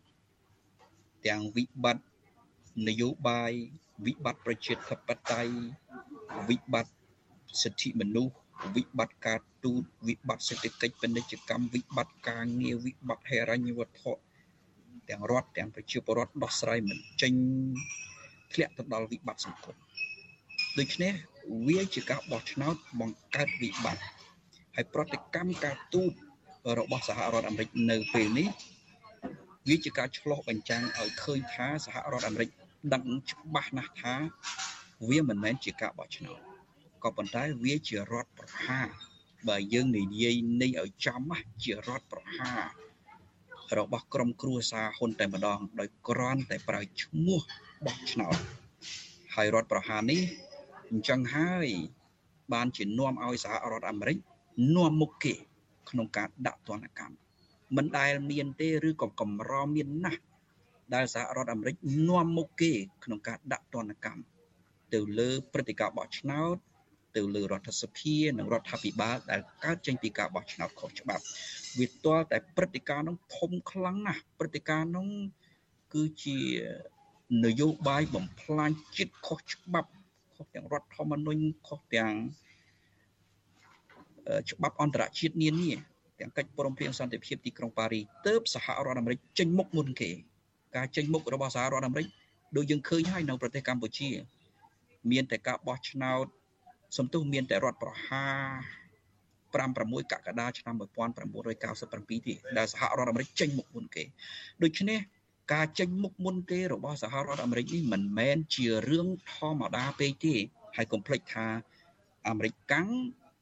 [1.26, 2.04] ទាំងវិបត្តិ
[2.88, 3.52] នយោបាយ
[4.06, 5.52] វិបត្តិប្រជាធិបតេយ្យ
[6.48, 6.94] វិបត្តិ
[7.62, 8.34] សិទ្ធិមនុស្ស
[8.76, 14.12] វិបត្តិការទូតវិបត្តិសេដ្ឋកិច្ចពាណិជ្ជកម្មវិបត្តិការងារវិបត្តិហិរញ្ញវត្ថុ
[15.10, 17.32] ទាំងរដ្ឋទាំងប្រជាពលរដ្ឋដោះស្រាយមិនចេញ
[18.52, 19.76] ធ្លាក់ទៅដល់វិបត្តិសង្គម
[20.78, 21.12] ដូច្នេះ
[21.68, 24.04] វាជាការបោះឆ្នោតបង្កើតវិបត្តិ
[24.76, 26.12] ហើយប្រតិកម្មការទូត
[26.78, 28.48] របស់សហរដ្ឋអាមេរិកនៅពេលនេះ
[29.68, 32.50] វាជាការឆ្លោះបញ្ចាំងឲ្យឃើញថាសហរដ្ឋអាមេរិក
[32.94, 34.14] ដឹងច្បាស់ណាស់ថា
[35.08, 36.38] វាមិនមែនជាការបោះឆ្នោត
[37.04, 38.88] ក៏ប៉ុន្តែវាជារដ្ឋប្រហារ
[39.48, 41.30] បើយើងនិយាយនេះឲ្យចំ
[41.64, 42.60] ជារដ្ឋប្រហារ
[43.78, 47.40] របស់ក្រមគ្រួសារហ៊ុនតែម្ដងដោយគ្រាន់តែប្រើឈ្មោះ
[47.84, 48.36] បោះឆ្នោត
[49.34, 50.20] ហើយរដ្ឋប្រហារនេះ
[50.90, 51.68] អញ្ចឹងហើយ
[52.52, 54.16] បានជានាំឲ្យសហរដ្ឋអាមេរិក
[54.76, 55.34] នាំមុខគេ
[55.90, 57.16] ក្នុងការដាក់ទណ្ឌកម្ម
[57.76, 60.22] មិនដែលមានទេឬក៏កម្រមានណាស់
[60.94, 61.76] ដែលសហរដ្ឋអាមេរិក
[62.08, 62.72] នាំមុខគេ
[63.04, 64.22] ក្នុងការដាក់ទណ្ឌកម្ម
[64.94, 66.56] ទៅលើព្រឹត្តិការណ៍បោះឆ្នោត
[67.16, 71.24] ទៅលើរដ្ឋសភានិងរដ្ឋាភិបាលដែលកើតចេញពីការបោះឆ្នោតខុសច្បាប់
[71.78, 75.08] វាទាល់តែព្រឹត្តិការណ៍នោះធំខ្លាំងណាស់ព្រឹត្តិការណ៍នោះ
[75.94, 76.38] គឺជា
[77.44, 79.90] នយោបាយបំផ្លាញជាតិខុសច្បាប់
[80.34, 82.12] ខុសទាំងរដ្ឋធម្មនុញ្ញខុសទាំង
[84.50, 85.70] ច្បាប់អន្តរជាតិនានា
[86.20, 90.10] ទាំងកិច្ចព្រមព្រៀងសន្តិភាពទីក្រុងប៉ារីទើបសហរដ្ឋអាមេរិកចេញមុខមុនគេ
[90.76, 92.06] ការចេញមុខរបស់សហរដ្ឋអាមេរិក
[92.56, 94.08] ដូចយើងឃើញហើយនៅប្រទេសកម្ពុជា
[95.10, 96.26] មានតែការបោះឆ្នោត
[96.96, 98.44] សំទុះមានតែរដ្ឋប្រហារ
[99.52, 104.04] 5 6កក្កដាឆ្នាំ1997ទេដែលសហរដ្ឋអាមេរិកចេញមុខមុនគេ
[104.62, 104.98] ដូច្នេះ
[105.52, 110.34] ការចេញមុខមុនគេរបស់សហរដ្ឋអាមេរិកនេះមិនមែនជារឿងធម្មតាពេកទេ
[110.76, 111.46] ហើយកុំភ្លេចថា
[112.28, 112.88] អាមេរិកកាំង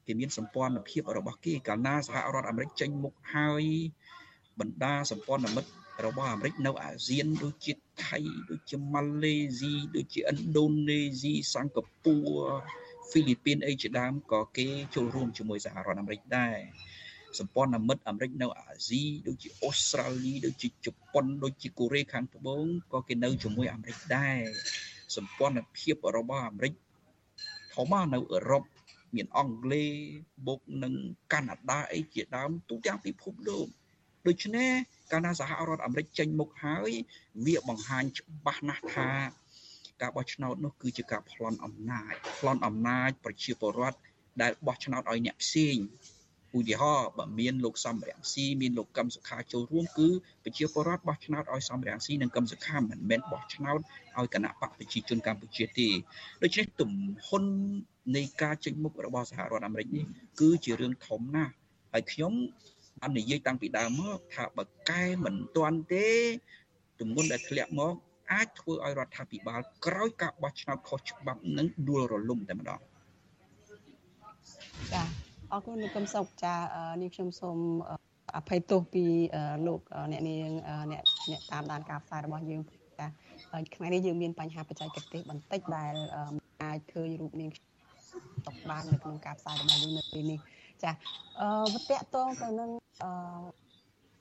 [0.07, 3.65] គេមានសម្ព័ន្ធភាពរបស់គេកាលណាសហរដ្ឋអាមេរិកចេញមុខហើយ
[4.61, 5.71] បណ្ដាសម្ព័ន្ធមិត្ត
[6.05, 7.73] របស់អាមេរិកនៅអាស៊ានដូចជា
[8.07, 8.19] ថៃ
[8.51, 12.17] ដូចជាម៉ាឡេស៊ីដូចជាឥណ្ឌូនេស៊ីសិង្ហបុរី
[13.11, 16.59] ហ្វីលីពីនអីជាដើមក៏គេចូលរួមជាមួយសហរដ្ឋអាមេរិកដែរ
[17.39, 24.39] សម្ព័ន្ធមិត្តអាមេរិកនៅអាស៊ីដូចជាអូស្ត្រាលីដូចជាជប៉ុនដូចជាកូរ៉េខាងត្បូងក៏គេនៅជាមួយអាមេរិកដែរ
[25.17, 26.73] សម្ព័ន្ធភាពរបស់អាមេរិក
[27.75, 28.63] ធំនៅអឺរ៉ុប
[29.15, 29.91] មានអង់គ្លេស
[30.47, 30.95] បូកនឹង
[31.33, 33.67] កាណាដាអីជាដើមទូទាំងពិភពលោក
[34.27, 34.71] ដូច្នេះ
[35.13, 36.91] កាលណាសហរដ្ឋអាមេរិកចេញមុខហើយ
[37.47, 39.11] វាបង្ហាញច្បាស់ណាស់ថា
[40.01, 43.99] ការបោះឆ្នោតនោះគឺជាការប្លន់អំណាចប្លន់អំណាចប្រជាពលរដ្ឋ
[44.43, 45.77] ដែលបោះឆ្នោតឲ្យអ្នកផ្សេង
[46.59, 50.09] ឧទាហរណ៍បើមានលោកសំរងស៊ីមានលោកកឹមសុខាចូលរួមគឺ
[50.45, 53.81] ប្រជាពលរដ្ឋបោះឆ្នោតឲ្យសំរងស៊ីនិងកឹមសុខាមិនមែនបោះឆ្នោត
[54.19, 55.89] ឲ្យគណៈបកប្រជាជនកម្ពុជាទេ
[56.43, 56.91] ដូច្នេះទំ
[57.29, 57.96] ហំនៃ
[58.43, 60.05] ការចេញមុខរបស់សហរដ្ឋអាមេរិកនេះ
[60.41, 61.53] គឺជារឿងធំណាស់
[61.93, 62.33] ហើយខ្ញុំ
[63.01, 66.09] បាននិយាយតាំងពីដើមមកថាបើកែមិនទាន់ទេ
[67.01, 67.95] ទំនុនដែលធ្លាក់មក
[68.33, 72.81] អាចធ្វើឲ្យរដ្ឋាភិបាលក្រោយការបោះឆ្នោតខុសច្បាប់នឹងដួលរលំតែម្ដង
[74.93, 75.03] ចា
[75.53, 76.55] អរគុណលោកកឹមសុខចា
[77.03, 77.59] នេះខ្ញុំសូម
[78.37, 79.05] អភ័យទោសពី
[79.67, 79.81] លោក
[80.13, 80.51] អ្នកនាង
[80.93, 82.63] អ្នកអ្នកតាមដានការផ្សាយរបស់យើង
[82.99, 83.07] ចា
[83.75, 85.95] ថ្ងៃនេះយើងមានបញ្ហាបច្ចេកទេសបន្តិចដែល
[86.63, 87.51] អាចឃើញរូបនាង
[88.47, 90.39] តកបាននៅក្នុងការផ្សាយរបស់យើងនៅពេលនេះ
[90.83, 90.91] ចា
[91.41, 92.71] អឺវតៈតងទៅនឹង
[93.03, 93.11] អឺ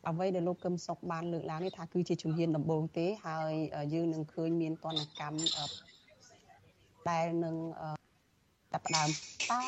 [0.09, 3.53] អ្វីដែលលោកកឹមសុខបានលើកឡើងនេះថាគឺជាជំហានដំបូងទេហើយ
[3.93, 5.39] យើងនឹងឃើញមានតនកម្ម
[7.09, 7.55] ដែលនឹង
[8.71, 9.09] ចាប់ផ្ដើម
[9.51, 9.61] តើ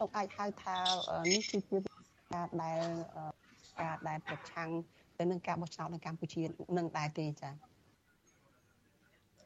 [0.00, 0.76] ទុកអាចហៅថា
[1.34, 1.78] នេះគឺជា
[2.34, 2.80] ការដែល
[3.80, 4.68] ការដែលប្រឆាំង
[5.18, 6.42] ទៅនឹងការបោះឆ្នោតនៅកម្ពុជា
[6.78, 7.52] នឹងដែរទេចា៎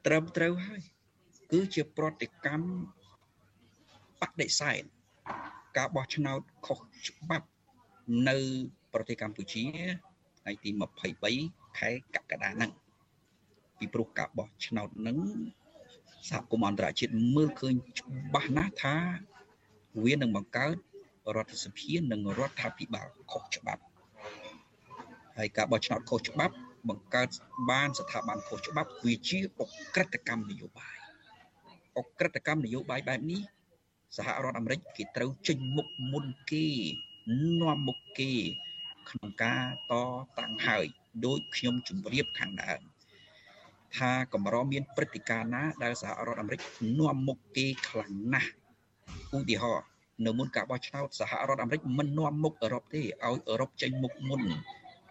[0.07, 0.94] ត្រឹមត្រូវហើយ
[1.55, 2.67] គឺជាប្រតិកម្ម
[4.21, 4.83] បដិសេធ
[5.77, 7.49] ការបោះឆ្នោតខុសច្បាប់
[8.29, 8.37] នៅ
[8.93, 9.65] ប្រទេសកម្ពុជា
[10.41, 10.71] ថ្ងៃទី
[11.25, 12.73] 23ខែកក្កដាហ្នឹង
[13.79, 15.19] ពីព្រោះការបោះឆ្នោតហ្នឹង
[16.31, 18.97] សហគមន៍អន្តរជាតិមើលឃើញច្បាស់ណាស់ថា
[20.05, 20.77] វានឹងបង្កើត
[21.37, 23.83] រដ្ឋសភានិងរដ្ឋាភិបាលខុសច្បាប់
[25.39, 26.55] ហើយការបោះឆ្នោតខុសច្បាប់
[26.89, 27.29] បង្កើត
[27.71, 29.63] បានស្ថាប័នខុសច្បាប់វាជាអ
[29.95, 31.04] ក្រិតកម្មនយោបាយ
[31.99, 33.41] អក្រិតកម្មនយោបាយបែបនេះ
[34.17, 36.67] សហរដ្ឋអាមេរិកគេត្រូវចេញមុខមុនគេ
[37.61, 38.33] នាំមុខគេ
[39.11, 39.93] ក្នុងការត
[40.39, 40.87] តាំងហើយ
[41.25, 42.81] ដោយខ្ញុំជម្រាបខាងដើម
[43.97, 46.61] ថាកម្រមានព្រឹត្តិការណ៍ណាដែលសហរដ្ឋអាមេរិក
[46.99, 48.51] នាំមុខគេខ្លាំងណាស់
[49.37, 49.87] ឧទាហរណ៍
[50.25, 54.43] នៅមុនការបោះឆ្នោតសហរដ្ឋអាមេរិកមិននាំមុខអឺរ៉ុបទេឲ្យអឺរ៉ុបចេញមុខមុន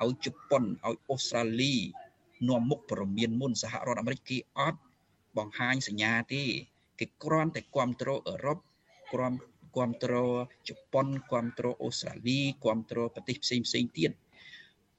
[0.02, 1.76] ឲ្យជប៉ុនឲ្យអូស្ត្រាលី
[2.48, 4.80] នាំមុខប្រមានមុនសហរដ្ឋអាមេរិកគេអត់
[5.38, 6.44] បង្ហាញសញ្ញាទេ
[7.00, 8.58] គេគ្រាន់តែគ្រប់គ្រងអឺរ៉ុប
[9.14, 9.38] គ្រាន់
[9.76, 10.30] គ្រប់គ្រង
[10.68, 14.12] ជប៉ុនគ្រប់គ្រងអូស្ត្រាលីគ្រប់គ្រងប្រទេសផ្សេងផ្សេងទៀត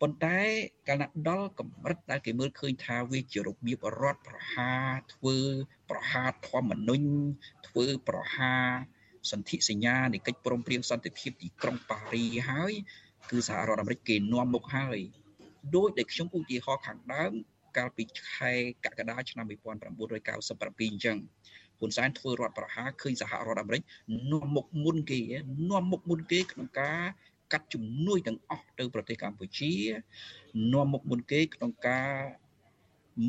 [0.01, 0.41] ប៉ុន្តែ
[0.89, 5.37] កាលណាដល់កម្រិតដែលគេមើលឃើញថាវាជារបៀបរដ្ឋប្រហារធ្វើ
[5.91, 7.07] ប្រហារធម្មនុញ្ញ
[7.67, 8.67] ធ្វើប្រហារ
[9.31, 12.73] សន្ធិសញ្ញានៃកិច្ចព្រមព្រៀងសន្តិភាពទីក្រុងប៉ារីហើយ
[13.31, 14.99] គឺសហរដ្ឋអាមេរិកគេនាំមុខហើយ
[15.75, 17.33] ដោយដែលខ្ញុំឧទាហរណ៍ខាងដើម
[17.77, 18.05] កាលពី
[18.35, 18.53] ខែ
[18.85, 19.51] កក្កដាឆ្នាំ1997
[20.91, 21.19] អញ្ចឹង
[21.85, 23.83] ហ៊ុនសែនធ្វើរដ្ឋប្រហារឃើញសហរដ្ឋអាមេរិក
[24.33, 25.21] នាំមុខមុនគេ
[25.71, 27.01] នាំមុខមុនគេក្នុងការ
[27.53, 29.73] កាត់ជំនួយទាំងអស់ទៅប្រទេសកម្ពុជា
[30.73, 32.11] នាំមុខមុនគេក្នុងការ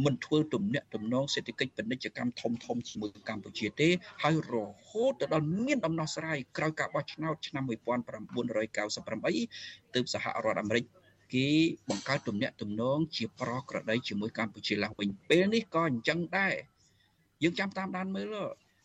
[0.05, 3.89] មិនធ្វើទំនាក់ទំនងសេដ្ឋកិច្ចពាណិជ្ជកម្មធំធំជាមួយកម្ពុជាទេ
[4.23, 4.55] ហើយរ
[4.87, 10.85] ហូតទៅដល់មានដំណោះស្រាយក្រោយការបោះឆ្នោតឆ្នាំ1998ទើបសហរដ្ឋអាមេរិក
[11.33, 11.49] គេ
[11.89, 16.55] បង្កើតទំនាក់ទំនងជាប្រក្រតីជាមួយកម្ពុជាឡើងវិញពេលនេះក៏អញ្ចឹងដែរ
[17.45, 18.35] យើងចាំតាមដានមើល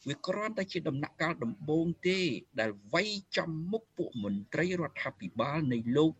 [0.09, 2.19] វាគ្រាន់តែជាដំណាក់កាលដំបូងទេ
[2.61, 6.13] ដែលវាយចំមុខពួកមន្ត្រីរដ្ឋាភិបាលនៃលោក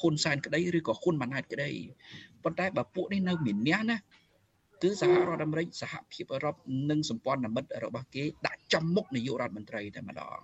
[0.00, 1.70] ហ៊ុនសែនក្តីឬក៏ហ៊ុនម៉ាណែតក្តី
[2.44, 3.96] ប៉ុន្តែបើពួកនេះនៅមានះណា
[4.82, 6.56] គឺសហរដ្ឋអាមេរិកសហភាពអឺរ៉ុប
[6.90, 10.40] និងសម្ព័ន្ធមិត្តរបស់គេដាក់ចំមុខនាយករដ្ឋមន្ត្រីតែម្ដង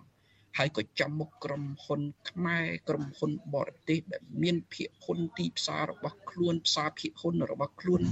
[0.59, 8.03] ហើយក៏ចំមុខក្រុមហ៊ុនខ្មែរក្រុមហ៊ុនបរទេសដែលមានភាគហ៊ុនទីផ្សាររបស់ខ្លួនផ្សារភាគហ៊ុនរបស់ខ្លួន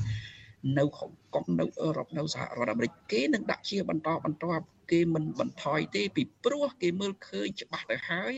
[0.79, 8.35] នៅហុងកុងនៅអឺរ៉ុបនៅសហរដ្ឋអាមេរិកគេនឹងដាក់ជាបន្តបន្ទាប់គេមិនបន្ថយទេពីព្រោះគេមើលឃើញច្បាស់ទៅហើយ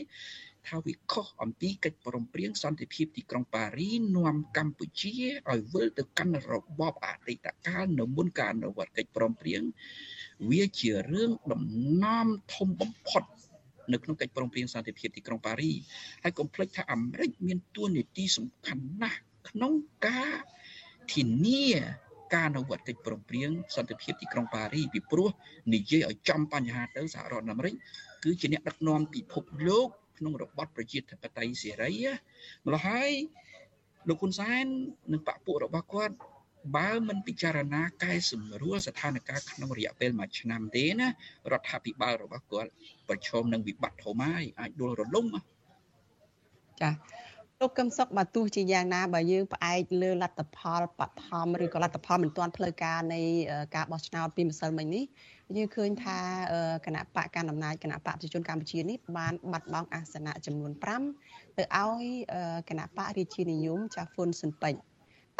[0.69, 5.15] ថាវាខុសអំពីកិច្ចព្រមព្រៀងសន្តិភាពទីក្រុងប៉ារីនាំកម្ពុជា
[5.51, 9.63] ឲ្យវិលទៅកាន់របបអតីតកាលនៅមុនការអនុវត្តកិច្ចព្រមព្រៀង
[10.51, 11.63] វាជារឿងដំ
[12.05, 13.23] ណំធំបំផុត
[13.93, 15.73] នៅក្នុងកិច្ចព្រមព្រៀងសន្តិភាពទីក្រុងប៉ារី
[16.23, 19.73] ហើយកុំភ្លេចថាអាមេរិកមានតួនាទីសំខាន់ណាស់ក្នុង
[20.07, 20.35] ការ
[21.13, 21.67] ធានា
[22.33, 25.29] ការអនុវត្តកិច្ចព្រមព្រៀងសន្តិភាពទីក្រុងប៉ារីពីព្រោះ
[25.75, 27.75] និយាយឲ្យចំបញ្ហាទៅសហរដ្ឋអាមេរិក
[28.25, 31.93] គឺជាអ្នកដឹកនាំពិភពលោកក្នុងរបបប្រជាធិបតេយ្យសេរី
[32.67, 33.11] ម្ល៉េះហើយ
[34.09, 34.65] លោកហ៊ុនសែន
[35.13, 36.15] និងបកពួករបស់គាត់
[36.77, 41.09] បើមិនពិចារណាកែសម្រួលស្ថានភាពក្នុងរយៈពេលមួយឆ្នាំទេណា
[41.53, 42.71] រដ្ឋាភិបាលរបស់គាត់
[43.09, 45.27] ប្រឈមនឹងវិបត្តិធំហើយអាចដួលរលំ
[46.81, 46.91] ចា
[47.61, 53.21] លោកកឹមសុខបើទោះជាយ៉ាងណាបើយើងផ្អែកលើលទ្ធផលបឋមឬក៏លទ្ធផលមិនទាន់ផ្លូវការនៃ
[53.75, 55.05] ការបោះឆ្នោតពីម្សិលមិញនេះ
[55.57, 56.19] យើងឃើញថា
[56.87, 60.73] គណៈបកកណ្ដាលអំណាចគណៈបកប្រជាជនកម្ពុជានេះបានបាត់បង់អាសនៈចំនួន
[61.15, 62.05] 5ទៅឲ្យ
[62.69, 64.81] គណៈបករាជានិយមចាហ្វុនស៊ិនពេជ្រ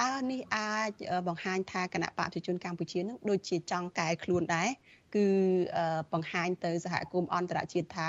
[0.03, 0.91] តើនេះអាច
[1.29, 4.69] បង្ហាញថាគណៈបកប្រជាជនកម្ពុជានឹងដូចជាចង់កែខ្លួនដែរ
[5.15, 5.27] គឺ
[6.13, 8.09] បង្ហាញទៅសហគមន៍អន្តរជាតិថា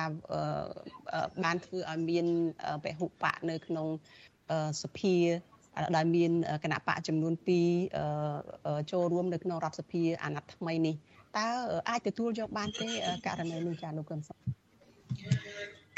[1.44, 2.26] បានធ្វើឲ្យមាន
[2.84, 3.88] ពហុបកនៅក្នុង
[4.84, 5.18] សភា
[5.96, 6.32] ដែលមាន
[6.64, 7.34] គណៈបកចំនួន
[8.12, 10.96] 2ចូលរួមនៅក្នុងរដ្ឋសភាអាណត្តិថ្មីនេះ
[11.38, 11.50] តើ
[11.90, 12.90] អាចទទួលយកបានទេ
[13.28, 14.38] ករណីនេះចាលោកកឹមសុខ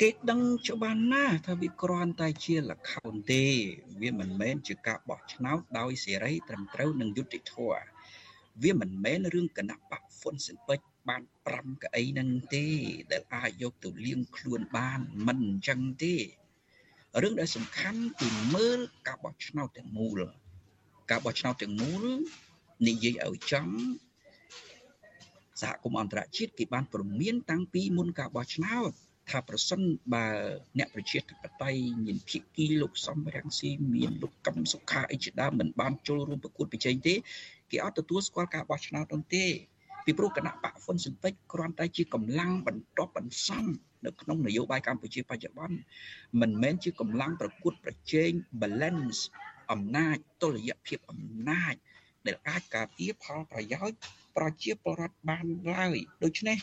[0.01, 3.43] គេដឹងច្បាស់ណាស់ថាវាគ្រាន់តែជាលខោនទេ
[4.01, 7.85] វាមិនមែនជាការបោះឆ្នោតដោយសេរីត្រឹមត្រូវនិងយុត្តិធម៌
[8.63, 12.67] វាមិនមែនរឿងគណៈបកហ្វុនស៊ិនពេជ្រ បាន5កៅអីនឹងទេ
[13.11, 16.15] ដែលអាចយកទៅលៀងខ្លួនបានមិនអញ្ចឹងទេ
[17.23, 20.19] រឿងដែលសំខាន់គឺមើលការបោះឆ្នោតទាំងមូល
[21.11, 22.03] ការបោះឆ្នោតទាំងមូល
[22.87, 23.69] និយាយឲ្យចំ
[25.61, 28.91] សហគមន៍អន្តរជាតិគេបានព្រមានតាំងពីមុនការបោះឆ្នោត
[29.29, 29.81] ថាប្រសិន
[30.13, 30.25] បើ
[30.77, 37.15] អ្នកប្រជាធិបតេយ្យមានភាគីលោកសំរងស៊ីមានលោកកឹមសុខាអីជាដើមមិនបានចូលរួមប្រកួតប្រជែងទេ
[37.71, 39.45] គេអត់ទទួលស្គាល់ការបោះឆ្នោតនោះទេ
[40.09, 43.65] ពីព្រោះគណៈបកហ៊ុនស៊ិនពេជ្រគ្រាន់តែជាកម្លាំងបន្ទាប់បន្សំ
[44.05, 45.77] នៅក្នុងនយោបាយកម្ពុជាបច្ចុប្បន្ន
[46.41, 49.19] មិនមែនជាកម្លាំងប្រកួតប្រជែង balance
[49.71, 51.75] អំណាចតុល្យភាពអំណាច
[52.25, 53.97] ដែលអាចការពារផលប្រយោជន៍
[54.37, 56.57] ប្រជាពលរដ្ឋបានឡើយដូច្នេះ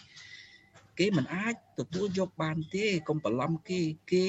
[0.98, 3.80] គេមិនអាចទទួលយកបានទេកុំបន្លំគេ
[4.12, 4.26] គេ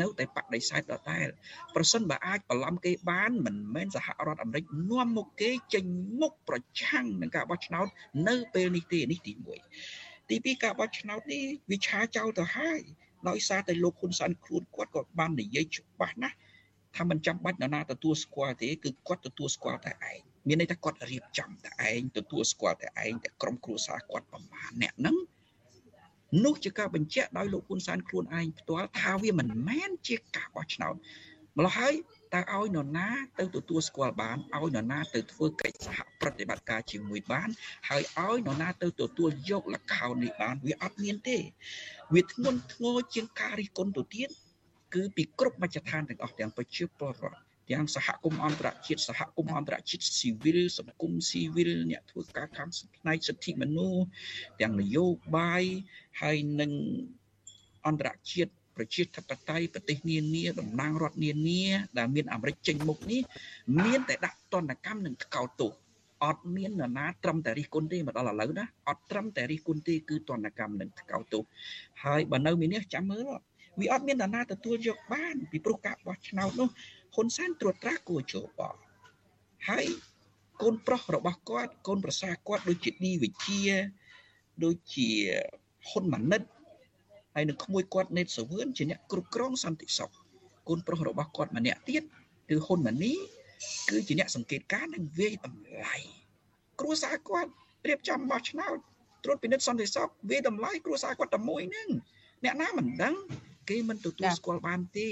[0.00, 1.28] នៅតែបដិសេធដដែល
[1.74, 5.84] ប្រសិនបើអាចបន្លំគេបានមិនមែនសហរដ្ឋអាមេរិកនាំមុខគេចេញ
[6.20, 7.86] មុខប្រឆាំងនឹងការបោះឆ្នោត
[8.28, 9.32] នៅពេលនេះទេនេះទី
[9.82, 12.80] 1ទី2ការបោះឆ្នោតនេះវាឆាចោលទៅហើយ
[13.28, 16.36] ដោយសារតែលោកហ៊ុនសែនខ្លួនគាត់ក៏បាននិយាយច្បាស់ណាស់
[16.96, 25.16] ថាមិនចាំបាច់នរណាទទួលស្គាល់ទេគឺគាត់ទទួលស្គាល់តែឯងមានន័យថាគាត់រៀបចំតែឯងទទួលស្គាល់តែឯងតែក្រុមគ្រួសារគាត់ប្រមាណអ្នកហ្នឹង
[26.44, 30.94] នោះជាការបញ្ជាក់ដោយលោកហ៊ុនសែនខ្លួនឯងផ្ទាល់ថាវាមិនមែនជាការបោះឆ្នោត
[31.58, 31.94] ម្ល៉េះហើយ
[32.34, 37.48] តើឲ្យនរណាទៅទទួលស្គាល់បានឲ្យនរណាទៅធ្វើកិច្ចសហប្រតិបត្តិការជាមួយបាន
[37.88, 41.38] ហើយឲ្យនរណាទៅទទួលយកលខោននេះបានវាអត់មានទេ
[42.14, 44.28] វាធ្ងន់ធ្ងរជាងការរិះគន់ទៅទៀត
[44.94, 54.02] គឺពីគ្រប់មជ្ឈដ្ឋានទាំងអស់ទាំងប្រជាពលរដ្ឋ ទាំងសហគមន៍អន្តរជាតិសហគមន៍អន្តរជាតិស៊ីវិលសង្គមស៊ីវិលអ្នកធ្វើការខាងផ្នែកសិទ្ធិមនុស្ស
[54.60, 55.06] ទាំងនយោ
[55.36, 55.62] បាយ
[56.20, 56.72] ហើយនឹង
[57.86, 61.64] អន្តរជាតិប្រជាធិបតេយ្យប្រទេសនានាតំណាងរដ្ឋនានា
[61.98, 63.20] ដែលមានអាមេរិកចេញមុខនេះ
[63.84, 65.72] មានតែដាក់ទណ្ឌកម្មនិងថ្កោលទោស
[66.24, 71.42] អត់មាននរណាត្រឹមតែរិះគន់ទេមកដល់ឥឡូវណាអត់ត្រឹមតែរិះគន់ទេគឺទណ្ឌកម្មនិងថ្កោលទោស
[72.04, 73.24] ហើយបើនៅមាននេះចាំមើល
[73.80, 76.68] វាអត់មាននរណាទទួលយកបានពីព្រោះការបោះឆ្នោតនោះ
[77.14, 78.60] ហ៊ុនសែនត្រួតត្រាគួរជោប
[79.68, 79.86] ហើយ
[80.62, 83.62] កូនប្រុសរបស់គាត់កូនប្រសាគាត់ដូចជាឌីវិជា
[84.64, 85.08] ដូចជា
[85.88, 86.42] ហ៊ុនម៉ាណិត
[87.34, 90.10] ហើយនឹងក្មួយគាត់ណេតសវឿនជាអ្នកគ្រប់គ្រងសន្តិសុខ
[90.68, 92.02] កូនប្រុសរបស់គាត់ម្នាក់ទៀត
[92.50, 93.14] គឺហ៊ុនម៉ាណី
[93.90, 95.96] គឺជាអ្នកសង្កេតការណ៍និងវាយតម្លៃ
[96.80, 97.50] គ្រួសារគាត់
[97.88, 98.76] រៀបចំបោះឆ្នោត
[99.24, 101.88] ត្រួតពិនិត្យសន្តិសុខវាយតម្លៃគ្រួសារគាត់តែមួយហ្នឹង
[102.44, 103.14] អ្នកណាមិនដឹង
[103.68, 105.08] គេមិនទទួលស្គាល់បានទេ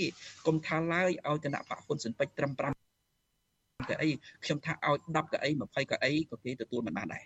[0.46, 2.74] កុំថាឡើយឲ្យគណៈបកហ៊ុនស៊ិនពេជ្រត្រឹម
[3.84, 4.08] 5កៅអី
[4.44, 7.24] ខ្ញុំថាឲ្យ10កៅអី20កៅអីក៏គេទទួលមិនបានដែរ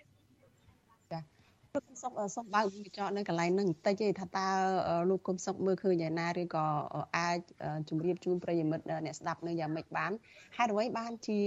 [1.74, 4.48] លោកសុកសុកបើកវិចរនៅកន្លែងហ្នឹងបន្តិចទេថាតើ
[5.10, 6.66] លោកគុំសុកមើលឃើញយ៉ាងណាឬក៏
[7.16, 7.38] អាច
[7.88, 10.12] ជម្រាបជូនប្រិយមិត្តអ្នកស្ដាប់នៅយ៉ាងម៉េចបាន
[10.56, 11.40] ហេតុអ្វីបានជា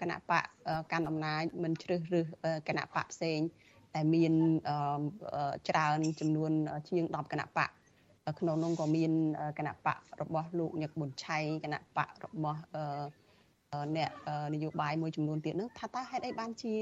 [0.00, 0.44] គណៈបក
[0.92, 2.26] កាន់អំណាចមិនជ្រើសរើស
[2.68, 3.40] គណៈបកផ្សេង
[3.94, 4.32] តែមាន
[5.68, 6.52] ច្រើនចំនួន
[6.88, 7.70] ជាង10គណៈបក
[8.40, 9.12] ក្នុងនោះក៏មាន
[9.58, 12.60] គណៈបករបស់លោកញឹកប៊ុនឆៃគណៈបករបស់
[13.96, 14.10] អ្នក
[14.54, 16.74] នយោបាយមួយចំនួនទៀតហ្នឹងថាតើហេតុអីបានជា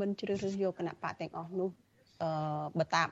[0.00, 1.70] មិនជ្រើសរើសយកគណៈបកទាំងអស់នោះ
[2.22, 2.30] អឺ
[2.78, 3.02] បើតា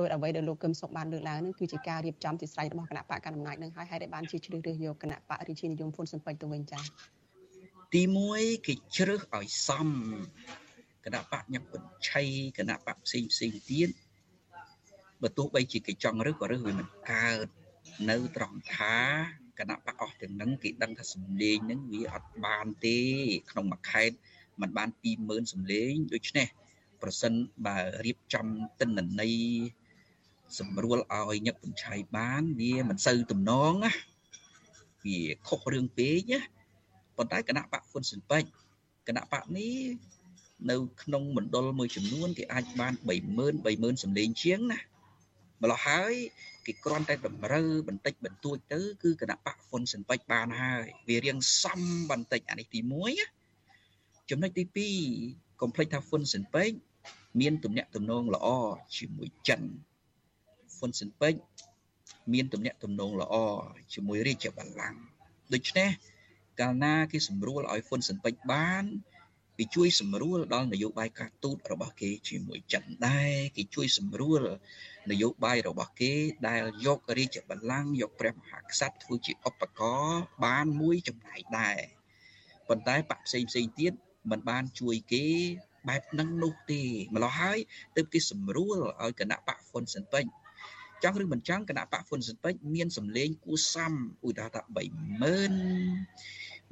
[0.00, 6.82] ដោយអ្វីដែលលោកកឹមសុខបានលើកឡើងនឹងគឺជាការរៀបចំទីស្រ័យរបស់គណៈបកកណ្ដាលអំណាចនឹងហើយហើយដែលបានជាជ្រើសរើសយកគណៈបករាជានិយមហ៊ុនស៊ិនពេជ្រទៅវិញចា៎
[7.94, 8.02] ទី
[8.34, 9.88] 1គេជ្រើសឲ្យសម
[11.04, 12.22] គណៈបកញឹកបញ្ឆៃ
[12.58, 13.88] គណៈបកផ្សេងផ្សេងទៀត
[15.22, 17.46] បើទោះបីជាគេចង់រើសក៏រើសវាមិនកើត
[18.10, 18.96] នៅត្រង់ថា
[19.58, 22.98] គណៈបកអស់ទាំងហ្នឹងគេដឹងថាសម្លេងហ្នឹងវាអត់បានទេ
[23.50, 24.16] ក្នុងមួយខេត្ត
[24.60, 24.88] มันបាន
[25.20, 26.46] 20000សម្លេងដូច្នេះ
[27.02, 27.32] ប្រសិន
[27.66, 28.46] បើរៀបចំ
[28.80, 29.34] តិន្នន័យ
[30.58, 33.92] សម្រួលឲ្យញឹកបញ្ឆៃបានវាមិនសូវទំនងណា
[35.04, 36.40] វាខុសរឿងពេកណា
[37.16, 38.48] ប៉ុន្តែគណៈបកហ៊ុនស៊ិនពេជ្រ
[39.08, 39.74] គណៈបកនេះ
[40.70, 44.80] នៅក្នុងមណ្ឌលមួយចំនួនគេអាចបាន30000 30000សម្លេងជាងណា
[45.62, 46.14] ម្ល៉េះហើយ
[46.66, 53.12] គេគ្រាន់តែតម្រូវបន្តិចបន្តួចទៅគឺគណៈបកហ៊ុនស៊ិនពេជ្របានហើយវារៀងសំបន្តិចអានេះទី1ណា
[54.30, 54.64] ចំណុចទី
[55.16, 56.76] 2កុំភ្លេចថាហ៊ុនស៊ិនពេជ្រ
[57.40, 58.46] មានទំនាក់ទំនងល្អ
[58.96, 59.62] ជាមួយចិន
[60.76, 61.40] ហ្វុនស៊ិនពេជ្រ
[62.32, 63.34] មានទំនាក់ទំនងល្អ
[63.94, 65.00] ជាមួយរាជបល្ល័ង្ក
[65.52, 65.90] ដូច្នេះ
[66.60, 68.84] កាលណាគេសម្រួលឲ្យហ្វុនស៊ិនពេជ្របាន
[69.58, 74.42] គេជួយសម្រួលដល់នយោបាយការទូតរបស់គេជាមួយចិនដែរគេជួយសម្រួល
[75.10, 76.12] នយោបាយរបស់គេ
[76.48, 81.78] ដែលយករាជបល្ល័ង្កយកព្រះមហាក្សត្រធ្វើជាឧបករណ៍បានមួយចំណែកដែរ
[82.68, 83.92] ប៉ុន្តែបកផ្សេងផ្សេងទៀត
[84.30, 85.26] មិនបានជួយគេ
[85.88, 86.82] បែបហ្នឹងនោះទេ
[87.14, 87.58] ម្ល៉េះហើយ
[87.96, 90.30] ទើបគេសម្រួលឲ្យគណៈបកហ៊ុនស៊ិនពេជ្រ
[91.02, 93.92] ចង់ឬមិនចង់គណៈបកហ៊ុនស៊ិនពេជ្រមានសម្លេងគួសម
[94.26, 94.62] ឧទាហរណ៍ថា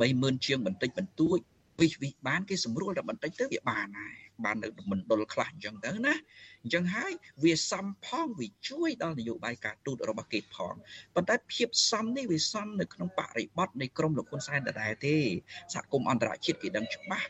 [0.00, 1.38] 30000 30000ជាងបន្តិចបន្តួច
[1.80, 6.14] វិវិបានគេសម្រួលតែបន្តិចទៅវាបានហើយបាននៅមណ្ឌលខ្លះអញ្ចឹងទៅណា
[6.62, 7.12] អញ្ចឹងហើយ
[7.44, 10.74] វាសំផងវាជួយដល់នយោបាយការទូតរបស់គេផង
[11.14, 15.16] ប៉ុន្តែភាពសំនេះវាសំនៅក្នុងបរិបទនៃក្រមលោកហ៊ុនសែនដដែលទេ
[15.74, 17.28] សហគមន៍អន្តរជាតិគេដឹងច្បាស់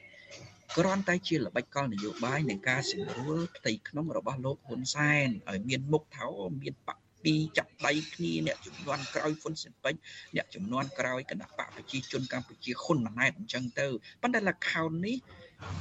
[0.77, 6.29] គ្រាន់តែជាល្បិចកលនយោបាយនៃការសម្រួលផ្ទៃក្នុងរបស់លោកហ៊ុនសែនឲ្យមានមុខថោ
[6.63, 10.01] មានបក ពីចាប់ដៃគ្នាអ្នកចំនួនក្រោយហ៊ុនស៊ិនពេជ្រ
[10.37, 13.87] អ្នកចំនួនក្រោយគណៈបកប្រជាជនកម្ពុជាហ៊ុនម៉ាណែតអញ្ចឹងទៅ
[14.23, 15.17] ប៉ុន្តែលខោននេះ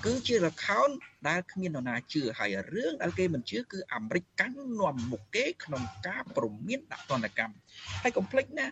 [0.05, 0.89] គឺជាលខោន
[1.27, 7.55] ដែលគ្មាននរណាជឿហើយរឿងដែលគេមិនជឿគឺអាមេរិកកាន់នាំមុខគេក្នុងការប្រមានដាក់ទណ្ឌកម្ម
[8.01, 8.67] ហើយកុំភ្លេចណា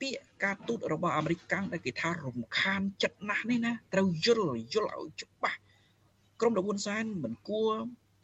[0.00, 5.58] ពាក្យការទូតរបស់អាមេរិកកាំងដែលគេថារំខានចិត្តណាស់នេះណាត្រូវយល់យល់ឲ្យច្បាស់
[6.40, 7.72] ក្រុមលោកហ៊ុនសែនមិនគួរ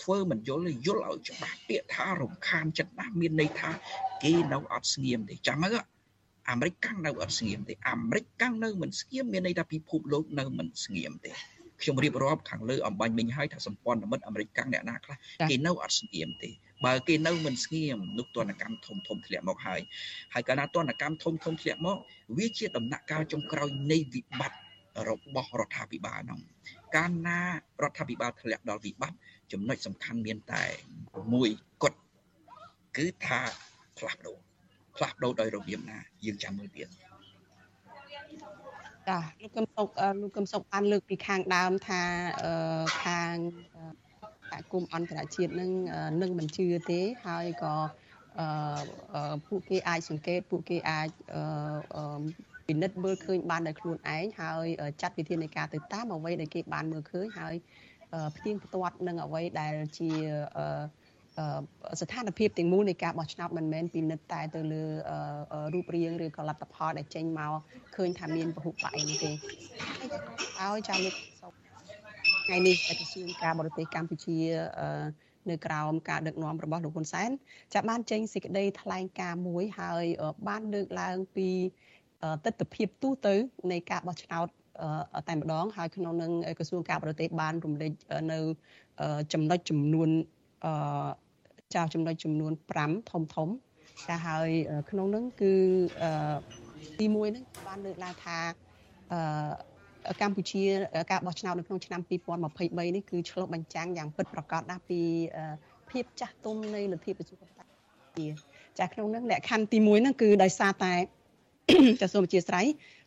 [0.02, 3.70] ធ្វើមិនយល់យល់ឲ្យច្បាស់ពាក្យថារំខានចិត្តណាស់មានន័យថា
[4.22, 5.76] គេនៅអត់ស្ងៀមទេចាំមើល
[6.50, 11.32] អាមេរិកកាំងនៅអត់ស្ងៀមទេអាមេរិកកាំងនៅមិនស្ងៀមមានន័យថាពិភពលោកនៅមិនស្ងៀមទេ
[11.82, 15.16] ខ្ញុំរៀបរាប់ខាងលើអំបញ្ញមិញហើយថាសម្ព័ន្ធមិត្តអាមេរិកកាំងអ្នកណាខ្លះ
[15.50, 16.50] គេនៅអត់ស្ងៀមទេ
[16.84, 19.80] បើគេនៅមិនស្ងៀមនោះទនកម្មធំធំធ្លាក់មកហើយ
[20.34, 21.96] ហើយកាលណាទនកម្មធំធំធ្លាក់មក
[22.38, 24.58] វាជាដំណាក់កាលចុងក្រោយនៃវិបត្តិ
[25.08, 26.40] របស់រដ្ឋាភិបាលនោះ
[26.96, 27.40] កាលណា
[27.82, 29.18] រដ្ឋាភិបាលធ្លាក់ដល់វិបត្តិ
[29.52, 30.64] ចំណុចសំខាន់មានតែ
[31.32, 31.48] មួយ
[31.82, 31.98] គត់
[32.96, 33.40] គឺថា
[33.98, 34.38] ផ្លាស់ប្ដូរ
[34.96, 36.88] ផ្លាស់ប្ដូរដោយរបៀបណាយើងចាំមើលទៀត
[39.08, 39.88] ចាលោកកឹមសុក
[40.22, 42.02] លោកកឹមសុកបានលើកពីខាងដើមថា
[43.04, 43.34] ខាង
[44.50, 45.70] សហគមន៍អន្តរជាតិនឹង
[46.22, 47.74] នឹងមិនជឿទេហើយក៏
[49.48, 51.08] ពួកគេអាចសង្កេតពួកគេអាច
[52.66, 54.66] ពិនិត្យមើលឃើញបានដោយខ្លួនឯងហើយ
[55.02, 57.54] ចាត់វិធានការទៅតាមអ្វីដែលគេបានមើលឃើញហើយ
[58.36, 60.10] ផ្ទៀងផ្ទាត់នឹងអ្វីដែលជា
[62.00, 64.84] ស្ថានភាពទាំងមូលនៃការបោះឆ្នោតមិនមែនពិនិត្យតែទៅលើ
[65.74, 67.52] រូបរាងឬក៏លទ្ធផលដែលចេញមក
[67.96, 69.30] ឃើញថាមានពហុបកអីនេះទេ
[70.60, 71.14] ហើយចាំលោក
[72.46, 74.38] ថ្ងៃនេះក្រសួងការបរទេសកម្ពុជា
[75.50, 77.30] នៅក្រោមការដឹកនាំរបស់លោកហ៊ុនសែន
[77.74, 80.04] ចាបានចេញសេចក្តីថ្លែងការណ៍មួយហើយ
[80.48, 81.48] បានលើកឡើងពី
[82.44, 83.34] ទស្សនវិជ្ជាទូទៅ
[83.72, 84.48] នៃការបោះឆ្នោត
[85.28, 87.92] តែម្ដងហើយក្នុងនឹងក្រសួងការបរទេសបានរំលេច
[88.32, 88.38] នៅ
[89.32, 90.08] ចំណុចចំនួន
[90.64, 90.72] អឺ
[91.74, 93.48] ចាចំណុចចំនួន5ធំធំ
[94.08, 94.48] ចាហើយ
[94.90, 95.52] ក្នុងនឹងគឺ
[96.02, 96.10] អឺ
[96.98, 98.38] ទី1ហ្នឹងបានលើកឡើងថា
[99.12, 100.62] អឺកម្ពុជា
[101.10, 105.00] ការបោះឆ្នោតនៅក្នុងឆ្នាំ2023នេះគឺឆ្លុះបញ្ចាំងយ៉ាងពិតប្រាកដណាស់ពី
[105.90, 108.32] ភាពចាស់ទុំនៃលទ្ធិប្រជាធិបតេយ្យ
[108.78, 110.92] ចាក្នុងនឹងលក្ខខណ្ឌទី1ហ្នឹងគឺដោយសារតែ
[112.00, 112.66] ចាសូមអធិស្ឋាន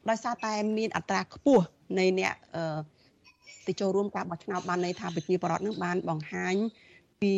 [0.09, 1.65] ដោយសារតែមានអត្រាខ្ពស់
[1.99, 2.33] នៃអ្នក
[3.67, 6.55] ទៅចូលរួមការបោះឆ្នោតបានន័យថាប្រជាពលរដ្ឋនឹងបានបង្ហាញ
[7.21, 7.35] ពី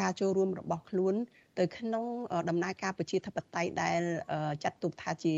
[0.00, 1.14] ការចូលរួមរបស់ខ្លួន
[1.58, 2.04] ទៅក្នុង
[2.48, 4.00] ដំណើរការប្រជាធិបតេយ្យដែល
[4.64, 5.34] ចាត់ទុកថាជា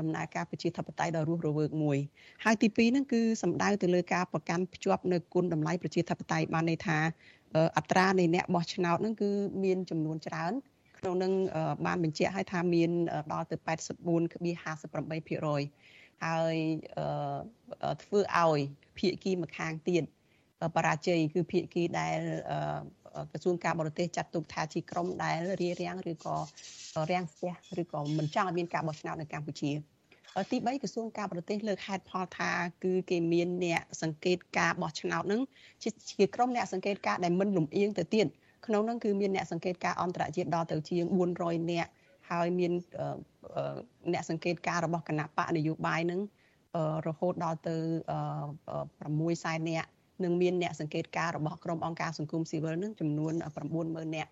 [0.00, 1.98] ដំណើរការប្រជាធិបតេយ្យដ៏រស់រវើកមួយ
[2.44, 6.98] ហើយទី2ហ្នឹងគឺសំដៅទៅលើការប្រកាន់ភ្ជាប់នៅគុណតម្លៃប្រជាធិបតេយ្យបានន័យថា
[7.76, 9.30] អត្រានៃអ្នកបោះឆ្នោតហ្នឹងគឺ
[9.64, 10.52] មានចំនួនច្រើន
[10.98, 11.32] ក្នុងនឹង
[11.86, 12.90] បានបញ្ជាក់ឲ្យថាមាន
[13.32, 16.54] ដល់ទៅ84.58%ហើយ
[18.02, 18.58] ធ្វើឲ្យ
[18.98, 20.02] ភាគីម្ខាងទៀត
[20.74, 22.18] បរាជ័យគឺភាគីដែល
[23.30, 26.36] ក្រសួងការបរទេសចាត់ទុកថាជាក្រុមដែលរារាំងឬក៏
[27.10, 29.70] រាំងស្ទះឬក៏មិនចង់ឲ្យមានការបោះឆ្នោតនៅកម្ពុជា
[30.50, 32.50] ទី3ក្រសួងការបរទេសលើកហេតុផលថា
[32.84, 35.40] គឺគេមានអ្នកសង្កេតការបោះឆ្នោតនឹង
[35.82, 38.26] ជាក្រុមអ្នកសង្កេតការដែលមិនលំអៀងទៅទៀត
[38.66, 41.04] ក្នុងនោះគឺមានអ្នកសង្កេតការអន្តរជាតិដល់ទៅជាង
[41.38, 41.90] 400នាក់
[42.30, 42.72] ហើយមាន
[44.12, 46.20] អ្នកសង្កេតការរបស់គណៈបកនយោបាយនឹង
[47.06, 47.76] រហូតដល់ទៅ
[48.58, 49.88] 6សែននាក់
[50.24, 53.32] និងមានអ្នកសង្កេតការរបស់ក្រុមអង្គការសង្គមស៊ីវិលនឹងចំនួន
[53.74, 54.30] 90000នាក់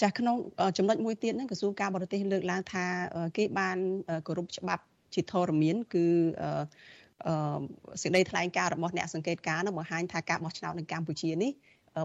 [0.00, 0.36] ចាស់ក្នុង
[0.78, 2.84] ចំណុចមួយទៀតហ្នឹងក្រសួងការបរទេសលើកឡើងថា
[3.36, 3.76] គេបាន
[4.26, 4.82] គោរពច្បាប់
[5.14, 6.06] ជាធរមានគឺ
[7.26, 11.52] អឺសេចក្តីថ្លែងការណ៍របស់អ្នកសង្កេតការណ៍នោះបង្ហាញថាការបោះឆ្នោតនៅកម្ពុជានេះ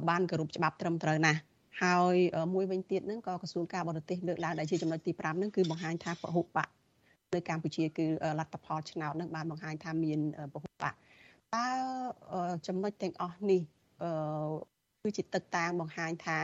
[0.10, 1.40] បានគោរពច្បាប់ត្រឹមត្រូវណាស់
[1.82, 2.16] ហើយ
[2.54, 6.68] មួយវិញទៀតហ្នឹងក៏ក្រសួងការបរទេសលើកឡើងដែលជាចំណុចទី5ហ្នឹងគឺបង្ហាញថាពហុបក
[7.34, 8.06] នៅកម្ពុជាគឺ
[8.40, 10.20] លទ្ធផលឆ្នោតហ្នឹងបានបង្ហាញថាមាន
[10.54, 10.94] ពហុបក
[11.56, 11.66] តើ
[12.68, 13.62] ចំណុចទាំងអស់នេះ
[14.04, 14.12] អឺ
[15.04, 16.38] គឺជាទឹកតាងបង្ហាញថា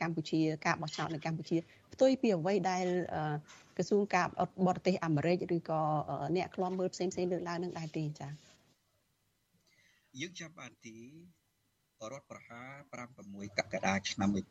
[0.00, 1.56] កម្ពុជាការបោះឆ្នោតនៅកម្ពុជា
[1.92, 2.86] ផ្ទុយពីអ្វីដែល
[3.76, 4.26] ក្រសួងការ
[4.66, 5.80] បរទេសអាមេរិកឬក៏
[6.36, 8.30] អ្នកខ្លំមើលផ្សេងផ្សេងលើកឡើងនឹងដែរទេចា៎
[10.20, 10.96] យើងចាប់បានទី
[12.12, 12.70] រដ្ឋប្រហារ
[13.12, 14.50] 56កក្កដាឆ្នាំ1997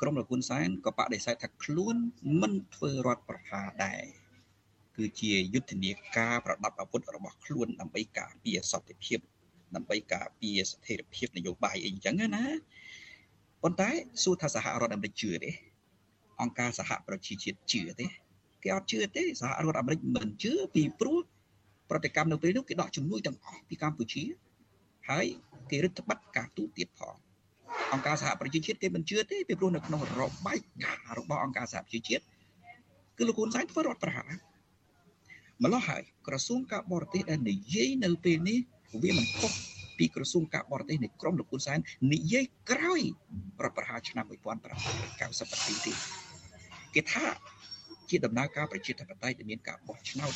[0.00, 1.96] ក្រមលោកហ៊ុនសែនក៏បដិសេធថាខ្លួន
[2.40, 4.04] មិនធ្វើរដ្ឋប្រហារដែរ
[4.96, 9.18] គឺជាយុទ្ធនាការប្រដាប់អាវុធរបស់ខ្លួនដើម្បីការពារសន្តិភាព
[9.76, 12.44] ដើម្បីការពារស្ថិរភាពនយោបាយអីចឹងណា
[13.62, 13.90] ប៉ុន្តែ
[14.22, 15.50] សួរថាសហរដ្ឋអាមេរិកជឿទេ
[16.40, 18.06] អង្គការសហប្រជាជាតិជឿទេ
[18.62, 21.18] គេអត់ជឿទេសហរដ្ឋអាមេរិកមិនជឿពីព្រោះ
[21.90, 24.24] ប្រតិកម្មនៅពេលនោះគេដកជំនួយទាំងអស់ពីកម្ពុជា
[25.08, 25.26] ហើយ
[25.70, 27.16] គេរឹតបន្តឹងការទូតទៀតផង
[27.92, 32.24] អង្គការសហប្រជាជាតិគេមិនជឿទេពីព្រោះនៅក្នុងរបាយការណ៍របស់អង្គការសហប្រជាជាតិ
[33.16, 34.30] គឺលោកហ៊ុនសែនធ្វើរដ្ឋប្រហារ
[35.62, 38.58] ម្ល៉េះហើយក្រសួងការបរទេសដែលនិយាយនៅពេលនេះ
[39.02, 39.52] វាមិនខុស
[39.98, 41.78] ពីក្រសួងការបរទេសនៃក្រមលោកហ៊ុនសែន
[42.12, 43.02] និយាយក្រោយ
[43.64, 45.92] រដ្ឋប្រហារឆ្នាំ1997ទេ
[46.94, 47.26] គេថា
[48.10, 50.34] ជាដំណើរការប្រជាធិបតេយ្យដែលមានការបោះឆ្នោត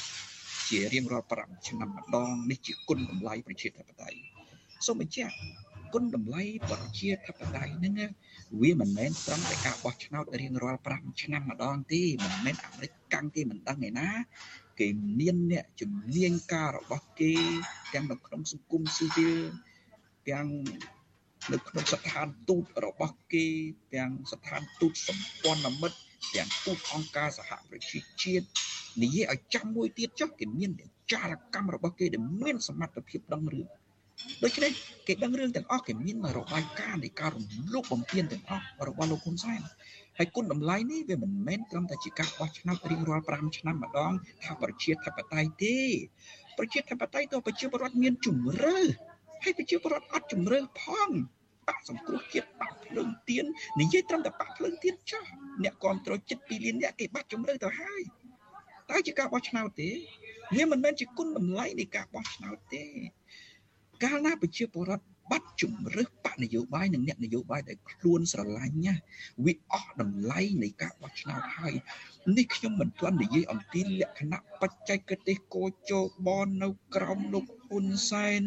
[0.69, 4.19] ជារៀងរាល់5ឆ្នាំម្ដងនេះជាគុណតម្លៃប្រជាធិបតេយ្យ
[4.87, 5.35] សូមបញ្ជាក់
[5.95, 8.11] គុណតម្លៃប្រជាធិបតេយ្យហ្នឹង
[8.61, 14.11] វាមិនមែនត្រឹមតែការបោះឆ្នោតរៀងរាល់5ឆ្នាំម្ដងទេមិនមែនអាមេរិកកាំងគេមិនដឹងឯណា
[14.81, 14.89] គេ
[15.21, 17.33] មានអ្នកជំនាញការរបស់គេ
[17.95, 19.39] ទាំងនៅក្នុងសង្គមស៊ីវិល
[20.31, 20.49] ទាំង
[21.53, 23.47] នៅក្នុងស្ថានទូតរបស់គេ
[23.95, 25.99] ទាំងស្ថានទូតសម្ព័ន្ធមិត្ត
[26.37, 28.47] ទាំងទូតអង្គការសហប្រជាជាតិ
[29.03, 30.71] និយាយឲ្យចាំមួយទៀតចុះគេមាន
[31.13, 33.67] ចារកម្មរបស់គេដែលមានសមត្ថភាពដឹងរឿង
[34.45, 34.73] ដូច្នេះ
[35.07, 39.61] គេដឹងរឿងទាំងអស់គេមានរបាយការណ៍នៃការរំលោភបំពានទាំងអស់របស់លោកហ៊ុនសែន
[40.19, 44.13] ហើយគុណតម្លៃនេះវាមិនមែនត្រឹមតែជាការបោះឆ្នោតរៀងរាល់5ឆ្នាំម្ដង
[44.45, 45.79] ថាប្រជាធិបតេយ្យទេ
[46.59, 48.79] ប្រជាធិបតេយ្យទៅប្រជាពលរដ្ឋមានជំរឿ
[49.45, 51.09] ហើយប្រជាពលរដ្ឋអត់ជំរឿផង
[51.67, 53.45] បាក់សង្គ្រោះជាតិបាក់ភ្លើងទៀន
[53.81, 55.25] និយាយត្រឹមតែបាក់ភ្លើងទៀនចោះ
[55.63, 58.03] អ្នកគ្រប់គ្រងចិត្ត2លានអ្នកគេបាត់ជំរឿទៅហើយ
[58.91, 59.91] តើជាការបោះឆ្នោតទេ
[60.55, 62.85] វាមិនមែនជាគុណតម្លៃនៃការបោះឆ្នោតទេ
[64.03, 68.95] កាលណាប្រជាពលរដ្ឋបាត់ជំរឹះបកនយោបាយនិងអ្នកនយោបាយដែលខ្លួនស្រឡាញ់ណា
[69.45, 71.75] វាអស់តម្លៃនៃការបោះឆ្នោតហើយ
[72.37, 75.93] នេះខ្ញុំមិនទាន់និយាយអំពីលក្ខណៈបច្ចេកទេសកោជ
[76.27, 76.29] ប
[76.63, 78.43] នៅក្រោមលោកហ៊ុនសែន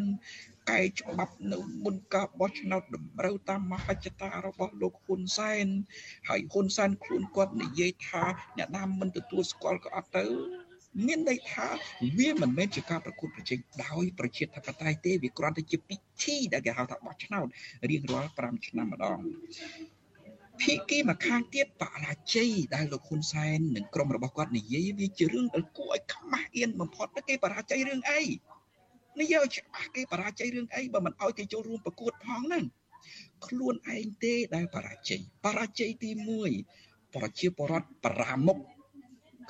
[0.70, 5.66] កែច្បាប់នៅមុនការបោះឆ្នោតតម្រូវតាមមហិច្ឆតារបស់លោកហ៊ុនសែន
[6.28, 8.24] ហើយហ៊ុនសែនខ្លួនគាត់និយាយថា
[8.58, 10.24] អ្នកណាមិនទទួលស្គាល់ក៏អត់ទៅ
[11.06, 11.66] មានន័យថា
[12.18, 17.46] វាមិនមែនជាការប្រកួតប្រជែងដោយប្រជាធិបតេយ្យទេវាគ្រាន់តែជាពិធីដែលគេហៅថាបោះឆ្នោត
[17.90, 19.18] រៀងរាល់5ឆ្នាំម្ដង
[20.60, 28.22] ភាគីមកខាងទៀតបរាជ័យដែលលោកហ៊ុនសែននិងក្រុមរបស់គាត់និយាយវាជារឿងដែលគួរឲ្យខ្មាស់អៀនបំផុតគេបរាជ័យរឿងអី
[29.20, 32.64] និយាយឲ្យច្បាស់គេបរាជ័យរឿងអីបើមិនឲ្យគេចូលរួមប្រកួតផងហ្នឹង
[33.46, 36.10] ខ្លួនឯងទេដែលបរាជ័យបរាជ័យទី
[36.62, 38.58] 1ប្រជាពលរដ្ឋប្រាមុខ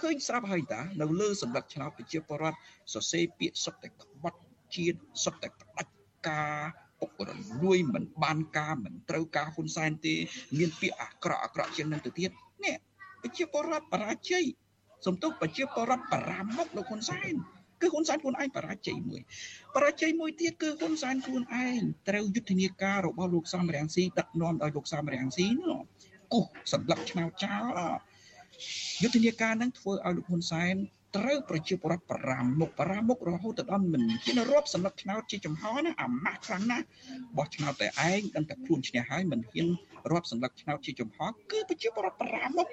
[0.00, 2.58] ឃើញស្រាប់ហើយតានៅលើសម្លឹកឆ្នោតប្រជាពលរដ្ឋ
[2.92, 4.40] សរសេរពាក្យសុទ្ធតែក្បត់
[4.74, 5.92] ជាតិសុទ្ធតែផ្ដាច់
[6.28, 6.58] ការ
[7.00, 7.30] ពុករ
[7.62, 10.14] លួយមិនបានការមិនត្រូវការហ៊ុនសែនទេ
[10.58, 12.30] មានពាក្យអាក្រក់អាក្រក់ជាងនឹងទៅទៀត
[12.64, 12.76] នេះ
[13.22, 14.44] ប្រជាពលរដ្ឋបរាជ័យ
[15.06, 17.34] សំទុះប្រជាពលរដ្ឋបរាមុខលោកហ៊ុនសែន
[17.80, 19.20] គឺហ៊ុនសែនខ្លួនឯងបរាជ័យមួយ
[19.74, 25.80] បរាជ័យមួយទៀតគឺហ៊ុនសែនខ្លួនឯងត្រូវយុទ្ធនាការរបស់លោកសំរងស៊ីដឹកនាំដោយលោកសំរងស៊ីនោះ
[26.32, 27.80] គូសសម្រាប់ឆ្នោតចោល
[29.02, 30.74] យុទ្ធនាការនឹងធ្វើឲ្យលោកហ៊ុនសែន
[31.16, 36.84] ត្រូវប្រជាពលរដ្ឋ5មុខ5មុខរហូតដល់មិនជារាប់សម្រាប់ឆ្នោតជាចំហណាអាម៉ាស់ខ្លាំងណាស់
[37.36, 39.66] បោះឆ្នោតតែឯងដឹងតែខ្លួនឈ្នះហើយមិនហ៊ាន
[40.10, 41.18] រាប់សម្រាប់ឆ្នោតជាចំហ
[41.50, 42.66] គឺប្រជាពលរដ្ឋ5មុខ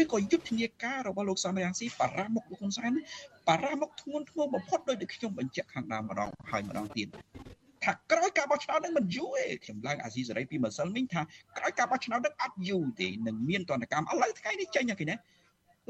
[0.00, 2.92] ឬក៏យុទ្ធនាការរបស់លោកសំរងស៊ី5មុខលោកហ៊ុនសែន
[3.36, 7.08] 5មុខធ្ងន់ធ្ងរបំផុតដោយតែខ្ញុំបញ្ជាក់ខាងដើមម្ដងហើយម្ដងទៀត
[7.86, 11.20] ថាក្រោយការបោះឆ្នោតនឹងមិនយូរទេខ្ញុំឡើងអាស៊ីសេរីពីម្សិលមិញថា
[11.58, 15.16] ក្រោយការបោះឆ្នោតនឹងអត់យូរទេនឹងមានតនកម្មឥឡូវថ្ងៃនេះចេញហ្នឹងគេណា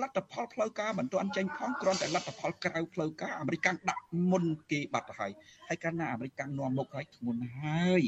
[0.02, 5.32] លទ្ធផលផ្លូវការមិនទាន់ចេញផងគ្រាន់តែលទ្ធផលក្រៅផ្លូវការអាមេរិកដាក់មុនគេបាត់ទៅហើយ
[5.68, 8.02] ហើយកាលណាអាមេរិកនាំមុខហើយធ្ងន់ហើយ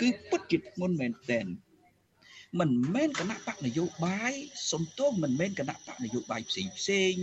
[0.00, 1.46] គឺពិតជាធ្ងន់មែនទែន
[2.60, 4.32] មិនមែនគណៈបកនយោបាយ
[4.72, 7.14] សំទោសមិនមែនគណៈបកនយោបាយផ្សេងផ្សេង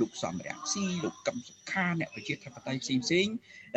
[0.00, 3.26] លោកសំរងស៊ីលោកកឹមសុខាអ្នកប្រជាធិបតេយ្យផ្សេងផ្សេង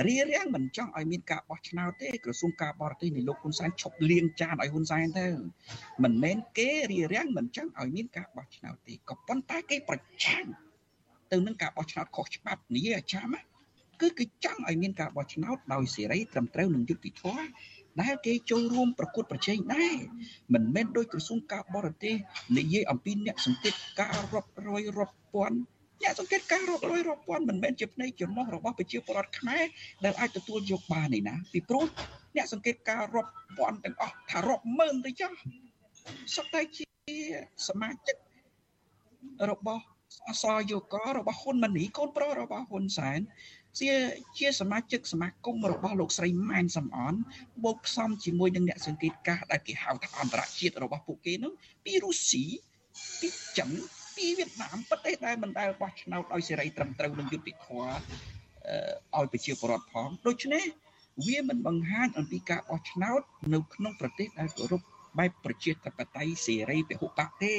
[0.07, 5.27] រៀបរៀងមិនចង់ឲ្យមានការបោះឆ្នោតទេក្រសួងការបរទេសនៃលោកហ៊ុនសែនឈប់លៀងចានឲ្យហ៊ុនសែនទៅ
[6.03, 10.45] មិនមែនគេរៀបរៀងមិនចង់ឲ្យមានការបោះឆ្នោតទេក៏ប៉ុន្តែគេប្រឆាំង
[11.31, 13.27] ទៅនឹងការបោះឆ្នោតខុសច្បាប់និយាយឲ្យចាំ
[14.01, 17.45] គឺគេចង់ឲ្យមានការបោះឆ្នោតដោយសេរីត្រឹមត្រូវនិងយុត្តិធម៌
[18.01, 19.95] ដែលគេចូលរួមប្រកួតប្រជែងដែរ
[20.53, 22.15] មិនមែនដោយក្រសួងការបរទេស
[22.57, 25.57] និយាយអំពីអ្នកសង្កេតការរាប់រយរាប់ពាន់
[26.03, 29.63] អ្នកសង្កេតការរាប់រយរាប់ពាន់មិនមែនជាភ្នែកចំោះរបស់ប្រជាពលរដ្ឋខ្មែរ
[30.05, 31.85] ដែលអាចទទួលយកបានទេណាពីព្រោះ
[32.35, 35.31] អ្នកសង្កេតការរាប់ពាន់ទាំងអស់ថារាប់ម៉ឺនទៅចុះ
[36.35, 36.87] សុទ្ធតែជា
[37.67, 38.15] សមាជិក
[39.51, 39.83] របស់
[40.29, 43.19] អសយោករបស់ហ៊ុនម៉ាណីកូនប្រុសរបស់ហ៊ុនសែន
[43.79, 43.91] ជា
[44.37, 47.13] ជាសមាជិកសមាគមរបស់លោកស្រីម៉ែនសំអន
[47.63, 51.51] បូកផ្សំជាមួយនឹងអ្នកសង្កេតការណ៍ដែលគេហៅថាអន្តរជាតិរបស់ពួកគេនោះ
[51.83, 52.43] ពីរុស្ស៊ី
[53.19, 53.69] ពីចិន
[54.15, 57.87] ពីវៀតណាមប្រទេសដែលមិនដែលបោះឆ្នោតឲ្យសេរីត្រឹមត្រូវនឹងយុត្តិធម៌
[59.17, 60.63] ឲ្យប្រជាពលរដ្ឋផងដូច្នេះ
[61.25, 63.21] វាមិនបង្ហាញអំពីការបោះឆ្នោត
[63.53, 64.81] នៅក្នុងប្រទេសដែលគោរព
[65.19, 67.55] បែបប្រជាធិបតេយ្យសេរីពហុបកទេ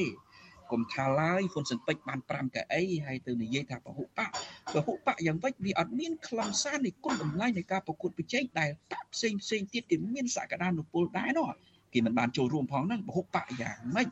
[0.73, 4.21] កុំថាឡើយហ៊ុនស៊ិនពេជ្របាន5កៅអីហើយទៅនិយាយថាពហុបក
[4.75, 11.49] ពហុបកយ៉ាងវិញវាអត់មានខ្លឹមសារនៃគុណតម្លៃនៃការប្រកួតប្រជែងដែលបកផ្សេងផ្សេងទៀតគេមានសក្តានុពលដែរនោះ
[11.93, 14.09] គេមិនបានចូលរួមផងហ្នឹងពហុបកយ៉ាងម៉េច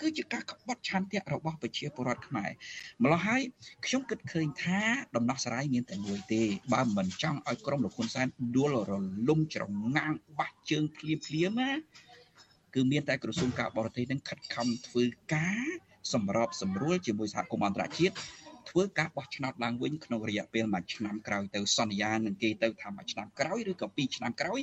[0.00, 2.50] គឺជាការក្បត់ឆន្ទៈរបស់ប្រជាពលរដ្ឋខ្មែរ
[3.02, 3.42] ម្ល៉េះហើយ
[3.86, 4.80] ខ្ញុំគិតឃើញថា
[5.16, 8.26] ដំណោះស្រាយមានតែមួយទេបើមិនចង់ឲ្យក្រុមលោកហ៊ុនសែន
[8.56, 8.92] ដួលរ
[9.28, 9.62] លំច្រ
[9.96, 11.70] ងាងបាក់ជើងភ្លាមភ្លាមណា
[12.76, 15.04] គឺមានតែក្រសួងការបរទេសនឹងខិតខំធ្វើ
[15.34, 15.68] ការ
[16.12, 18.14] សម្របសម្រួលជាមួយសហគមន៍អន្តរជាតិ
[18.70, 24.60] ធ្វើការបោះឆ្នោតឡើងវិញក្នុងរយៈពេលមួយឆ្នាំក្រោយទៅសន្យានឹងគេទៅថាមួយឆ្នាំក្រោយឬក៏ពីរឆ្នាំក្រោយ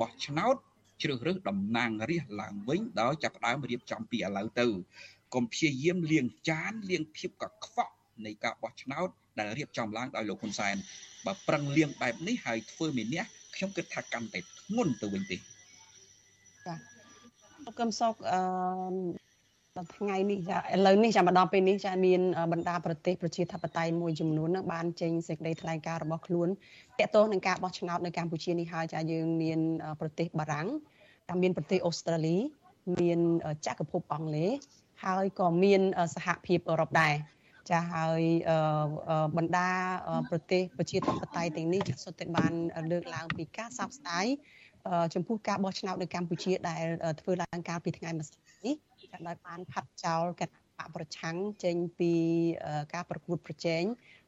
[0.00, 0.56] បោះឆ្នោត
[1.02, 4.66] ជ្រើសរើសតំណាងរាស្ត្រឡើងវិញដោយចាប់ផ្ដើមរៀបចំពីឥឡូវទៅ
[5.34, 7.92] កុំព្យាយាមលៀងចានលៀងភាពកខ្វក់
[8.26, 9.08] នៃការបោះឆ្នោត
[9.38, 10.76] ដែលរៀបចំឡើងដោយលោកហ៊ុនសែន
[11.26, 13.22] បើប្រឹងលៀងបែបនេះហើយធ្វើមានះ
[13.54, 15.55] ខ្ញុំគិតថាកាន់តែធ្ងន់ទៅវិញទេលោ
[17.72, 18.40] កកឹមសុខអឺ
[19.76, 22.20] ដល់ថ្ងៃនេះចាឥឡូវនេះចាំមកដល់ពេលនេះចាមាន
[22.52, 26.48] បណ្ដាប្រទេសប្រជាធិបតេយ្យមួយចំនួននឹងបានចេញសេចក្តីថ្លែងការណ៍របស់ខ្លួន
[26.98, 29.60] ទាក់ទងនឹងការបោះឆ្នោតនៅកម្ពុជានេះហើយចាយើងមាន
[30.00, 30.68] ប្រទេសបារាំង
[31.28, 32.36] តាមមានប្រទេសអូស្ត្រាលី
[33.00, 33.20] មាន
[33.66, 34.50] ចក្រភពអង់គ្លេស
[35.04, 35.80] ហើយក៏មាន
[36.14, 37.14] សហភាពអឺរ៉ុបដែរ
[37.70, 38.22] ចាហើយ
[39.36, 39.70] បណ្ដា
[40.30, 42.52] ប្រទេសប្រជាធិបតេយ្យទាំងនេះចាសុទ្ធតែបាន
[42.90, 44.26] លើកឡើងពីការសោកស្ដាយ
[45.14, 46.84] ចំពោះការបោះឆ្នោតនៅកម្ពុជាដែល
[47.20, 52.12] ធ្វើឡើងកាលពីថ្ងៃម្សិលនេះចាដោយបានផាត់ចោលគណៈបកប្រឆាំងចេញពី
[52.94, 53.82] ការប្រកួតប្រជែង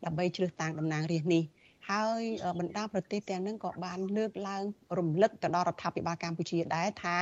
[0.04, 1.42] ដើម្បីជ្រើសតាំងតំណាងរាស្ត្រនេះ
[1.90, 2.22] ហើយ
[2.58, 4.62] បណ្ដាប្រទេសទាំងនឹងក៏បានលើកឡើង
[4.98, 7.16] រំលឹកទៅដល់រដ្ឋាភិបាលកម្ពុជាដែរថា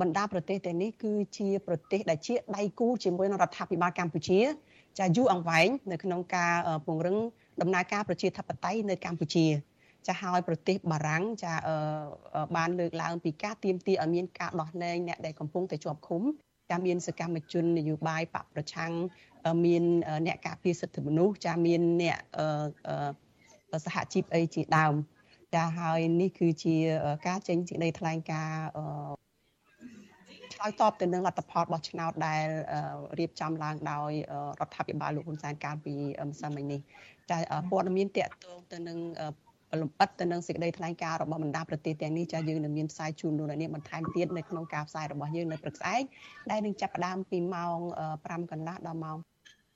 [0.00, 4.40] បណ្ដាប្រទេសទាំងនេះគឺជាប្រទេសដែលជាដៃគូជាមួយនឹងរដ្ឋាភិបាលកម្ពុជា
[4.98, 6.54] ចាយូរអង្វែងនៅក្នុងការ
[6.86, 7.16] ពង្រឹង
[7.60, 9.46] ដំណើរការប្រជាធិបតេយ្យនៅកម្ពុជា
[10.08, 11.52] ចាហើយប្រទេសបារាំងចា
[12.56, 16.22] បានលើកឡើងពីការទៀមទាឲ្យមានការដោះលែងអ្នកដែលកំពុងតែជាប់ឃុំ
[16.70, 18.92] ចាមានសកម្មជននយោបាយបកប្រឆាំង
[19.64, 19.82] មាន
[20.26, 22.18] អ្នកការពារសិទ្ធិមនុស្សចាមានអ្នក
[23.86, 24.94] សហជីពអីជាដើម
[25.54, 26.76] ចាហើយនេះគឺជា
[27.26, 29.16] ការចេញសេចក្តីថ្លែងការណ៍
[30.54, 32.44] ឆ្លើយតបទៅនឹងលទ្ធផលបោះឆ្នោតដែល
[33.18, 34.10] រៀបចំឡើងដោយ
[34.60, 35.94] រដ្ឋាភិបាលលោកហ៊ុនសែនកាលពី
[36.28, 36.80] ម្សិលមិញនេះ
[37.30, 37.38] ចា
[37.70, 38.98] ព័ត៌មានតកតងទៅនឹង
[39.80, 46.02] លំអិតទៅនឹងសេចក្តីថ្លែងការណ៍របស់បណ្ដាប្រទេសទាំងនេះចាយើងនឹងមានផ្សាយជូនលោកអ្នកនាងបន្ថែមទៀតនៅក្នុងការផ្សាយរបស់យើងនៅព្រឹកស្អែក
[46.50, 47.78] ដែលនឹងចាប់ផ្ដើមពីម៉ោង
[48.14, 49.16] 5កន្លះដល់ម៉ោង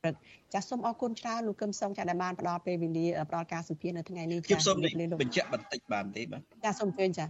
[0.02, 0.14] ព្រឹក
[0.52, 4.76] ចាសសូមអរគុណច្រើនលោកកឹមសុងចាដែលបានផ្ដល់ពេលវេលាផ្ដល់ការសម្ភាសនៅថ្ងៃនេះចាខ្ញុំសូម
[5.22, 7.26] បញ្ជាក់បន្តិចបានទេបាទចាសូមអញ្ជើញចា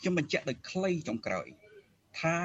[0.00, 1.46] ខ្ញុំបញ្ជាក់ដោយខ្លីចុងក្រោយ
[2.20, 2.36] ថា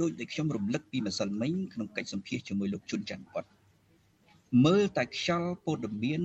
[0.00, 3.44] ដូចដែលខ្ញុំរំលឹកពីម្សិលមិញក្នុងកិច្ចសម្ភាសជាមួយលោកជុនច័ន្ទពត
[4.66, 6.22] មើលតែខ្យល់ព័ត៌មាន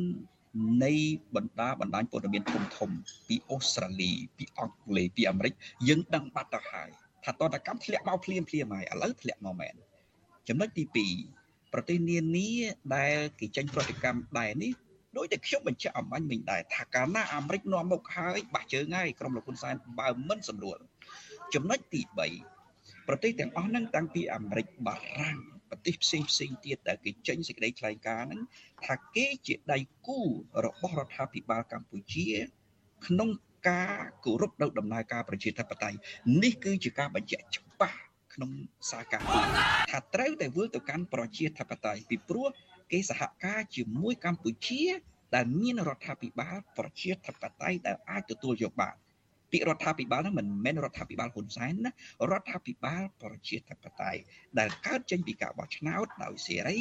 [0.83, 0.93] នៃ
[1.35, 2.89] បណ្ដាបណ្ដាញព័ត៌មានធំធំ
[3.27, 5.53] ពីអូស្ត្រាលីពីអង់គ្លេសពីអាមេរិក
[5.87, 6.89] យើងដឹងបាត់ទៅហើយ
[7.23, 9.75] ថាតតកម្មធ្លាក់មកភ្លាមភ្លាមហើយឥឡូវធ្លាក់មកមែន
[10.47, 10.83] ចំណុចទី
[11.33, 12.49] 2ប្រទេសនានា
[12.95, 14.71] ដែលគេចេញប្រតិកម្មដែរនេះ
[15.17, 20.77] ដោយតែខ្ញុំបញ្ជាក់អំបញ្ញមិញដែរថាកាលណាអាមេរិកនាំមុខហើយបាក់ជើងហើយក្រុមលោកហ៊ុនសែនបើមិនសម្រួល
[21.53, 22.01] ចំណុចទី
[22.55, 25.39] 3ប្រទេសទាំងអស់ហ្នឹងតាំងពីអាមេរិកបារាំង
[25.69, 28.41] ប្រទេសផ្សេងផ្សេងទៀតដែលគេចេញសេចក្តីថ្លែងការណ៍ហ្នឹង
[28.85, 30.19] ថាគេជាដៃគូ
[30.65, 32.27] របស់រដ្ឋាភិបាលកម្ពុជា
[33.07, 33.29] ក្នុង
[33.69, 35.97] ការគោរពនៅដំណើរការប្រជាធិបតេយ្យ
[36.43, 37.99] នេះគឺជាការបញ្ជាក់ច្បាស់
[38.33, 38.51] ក្នុង
[38.89, 39.27] សារការណ៍
[39.91, 42.47] ថាត្រូវតែវិលទៅកាន់ប្រជាធិបតេយ្យពីព្រោះ
[42.91, 44.83] គេសហការជាមួយកម្ពុជា
[45.35, 48.95] ដែលមានរដ្ឋាភិបាលប្រជាធិបតេយ្យដែលអាចទទួលយកបាន
[49.51, 51.91] ពាក្យរដ្ឋាភិបាលហ្នឹងមិនមែនរដ្ឋាភិបាលហ៊ុនសែនណា
[52.31, 54.21] រដ្ឋាភិបាលប្រជាធិបតេយ្យ
[54.59, 56.79] ដែលកើតចេញពីការបោះឆ្នោតដោយសេរី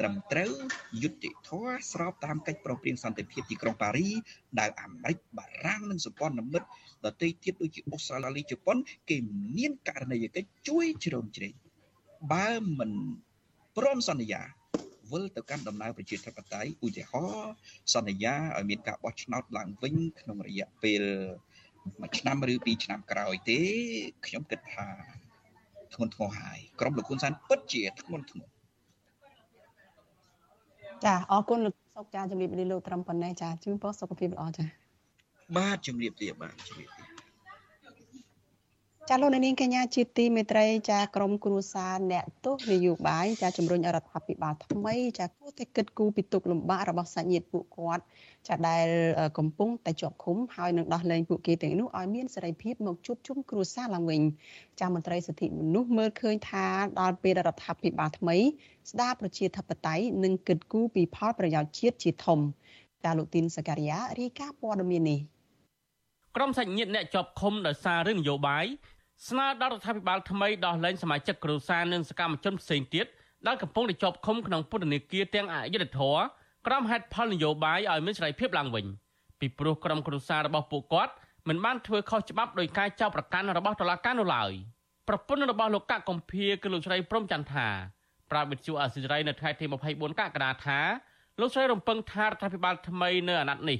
[0.00, 0.52] ត្រឹមត្រូវ
[1.02, 4.08] យុត្តិធម៌ស្របតាមកិច្ចប្រឹងប្រែងសន្តិភាពទីក្រុងប៉ារី
[4.60, 6.68] ដែលអាមេរិកបារាំងនិងសម្ព័ន្ធមិត្ត
[7.06, 8.76] ដទៃទៀតដូចជាអូស្ត្រាលីជប៉ុន
[9.10, 9.16] គេ
[9.56, 11.54] មានករណីយកិច្ចជួយជ្រោមជ្រែង
[12.32, 12.90] បើមិន
[13.76, 14.42] ព្រមសន្យា
[15.12, 17.52] វិលទៅកាន់ដំណើរប្រជាធិបតេយ្យឧទាហរណ៍
[17.94, 21.02] សន្យាឲ្យមានការបោះឆ្នោតឡើងវិញក្នុងរយៈពេល
[22.00, 23.60] មួយឆ្នាំឬពីរឆ្នាំក្រោយទេ
[24.26, 24.86] ខ្ញុំគិតថា
[25.94, 28.46] ធ្ងន់ធ្ងរហើយក្រុមលោកហ៊ុនសែនពិតជាធ្ងន់ធ្ងរ
[31.04, 34.64] ចាអរគុណលោកសុកចាជំរាបលាលោកត្រឹមប៉ុណ្ណេះចាជូនពរសុខភាពល្អចា
[35.56, 37.03] បាទជំរាបលាបាទជំរាបលា
[39.10, 48.02] ចាលោកនាងកញ្ញាជាទីមេត្រីចាក្រមគ្រួសារអ្នកទោសនយោបាយចាជំរុញរដ្ឋាភិបាលថ្មីចាគួរតែគិតគូរពីទុកលំបាករបស់សាច់ញាតិពួកគាត់
[48.48, 48.86] ចាដែល
[49.38, 54.22] កំពុងតែជាប់ឃុំហើយនឹងដោះលែងពួកគេទាំងនោះឲ្យមានសេរីភាពមកជួបជុំគ្រួសារឡើងវិញ
[54.80, 56.66] ចាមន្ត្រីសិទ្ធិមនុស្សមើលឃើញថា
[57.00, 58.36] ដល់ពេលរដ្ឋាភិបាលថ្មី
[58.90, 62.38] ស្ដារប្រជាធិបតេយ្យនិងគិតគូរពីផលប្រយោជន៍ជាតិជាធំ
[63.04, 65.20] ចាលោកទីនសការីយ៉ារាយការណ៍ព័ត៌មាននេះ
[66.36, 68.64] ក្រុមសាច់ញាតិអ្នកជាប់ឃុំដោយសាររឿងនយោបាយ
[69.28, 73.06] ស្នើដល់រដ្ឋាភិបាលថ្មីដោះលែងសមាជិកគ្រួសារនិងសកម្មជនផ្សេងទៀត
[73.46, 76.16] ដែលកំពុងតែជាប់ឃុំក្នុងពន្ធនាគារទាំងអយុធធរ
[76.66, 78.86] ក្រុមហេតុផលនយោបាយឲ្យមានសេរីភាពឡើងវិញ
[79.40, 81.12] ពីព្រោះក្រុមគ្រួសាររបស់ពួកគាត់
[81.48, 84.52] មិនបានធ្វើខុសច្បាប់ដោយការចោទប្រកាន់របស់តុលាការនោះឡើយ
[85.08, 87.68] ប្រពន្ធរបស់លោកកកកំភៀគឺលោកស្រីព្រំចន្ទថា
[88.30, 90.78] ប្រាវិទ្យាអសិរ័យនៅថ្ងៃទី24កក្កដាថា
[91.40, 93.78] លោកស្រីរំពឹងថារដ្ឋាភិបាលថ្មីនៅអាណត្តិនេះ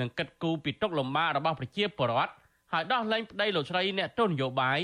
[0.00, 2.32] នឹងកិត្តគូពីទុកលំបាករបស់ប្រជាពលរដ្ឋ
[2.72, 4.80] ហើយដោះលែងប្តីលោកស្រីអ្នកទោសនយោបាយ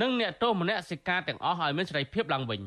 [0.00, 2.60] និងអ្នកទោសមនសិការទាំងអស់ឲ្យមានសេរីភាពឡើងវិញ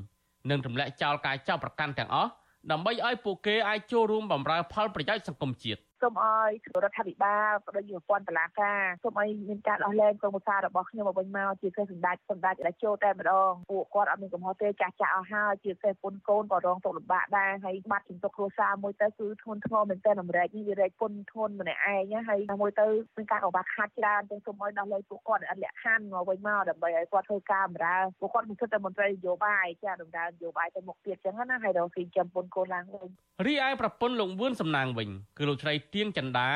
[0.49, 2.29] និងទម្លាក់ចោលការចោទប្រកាន់ទាំងអស់
[2.71, 6.51] ដើម្បីឲ្យពួកគេអាចចូលរួមបម្រើផលប្រយោជន៍សង្គមជាតិ សូមឲ្យ
[6.83, 22.87] រដ្ឋាភិបាលក៏ដូចជាប្រព័ន្ធតុលាការសូមឲ្យមានការដោះលែងកងប្រសារបស់ខ្ញុំមកវិញមកជាពិសេសសម្ដេចសម្ដេចដែលចូលតែម្ដងពួកគាត់អត់មានកំហុសទេចាស់ចាស់អស់ហើយជាពិសេសពុនកូនក៏រងទុក្ខលំបាកដែរហើយបាត់ជំទប់គ្រួសារមួយទៅគឺធ្ងន់ធ្ងរមែនទែនអាមេរិកនេះវារែកពុនធ្ងន់ម្នាក់ឯងហើយមួយទៅ
[23.17, 33.09] មានការកង្វះខាតច្រើនទាំងសូមឲ្យដោះលែងពួកគាត់អត់លក្ខខណ្ឌមកវិញមកដើម្បីឲ្យគាត់ធ្វើការបម្រើពួកគាត់មិនគិតតែមន្ត្រីនយោបាយចាដំណើរនយោបាយទៅមុខទៀតចឹងណាហើយរកស៊ីចំពុនកូនឡើងវិញ
[33.47, 36.49] រីឯប្រពន្ធលោកវឿនសំណាងវិញគឺលោកស្រីទៀងចន្ទា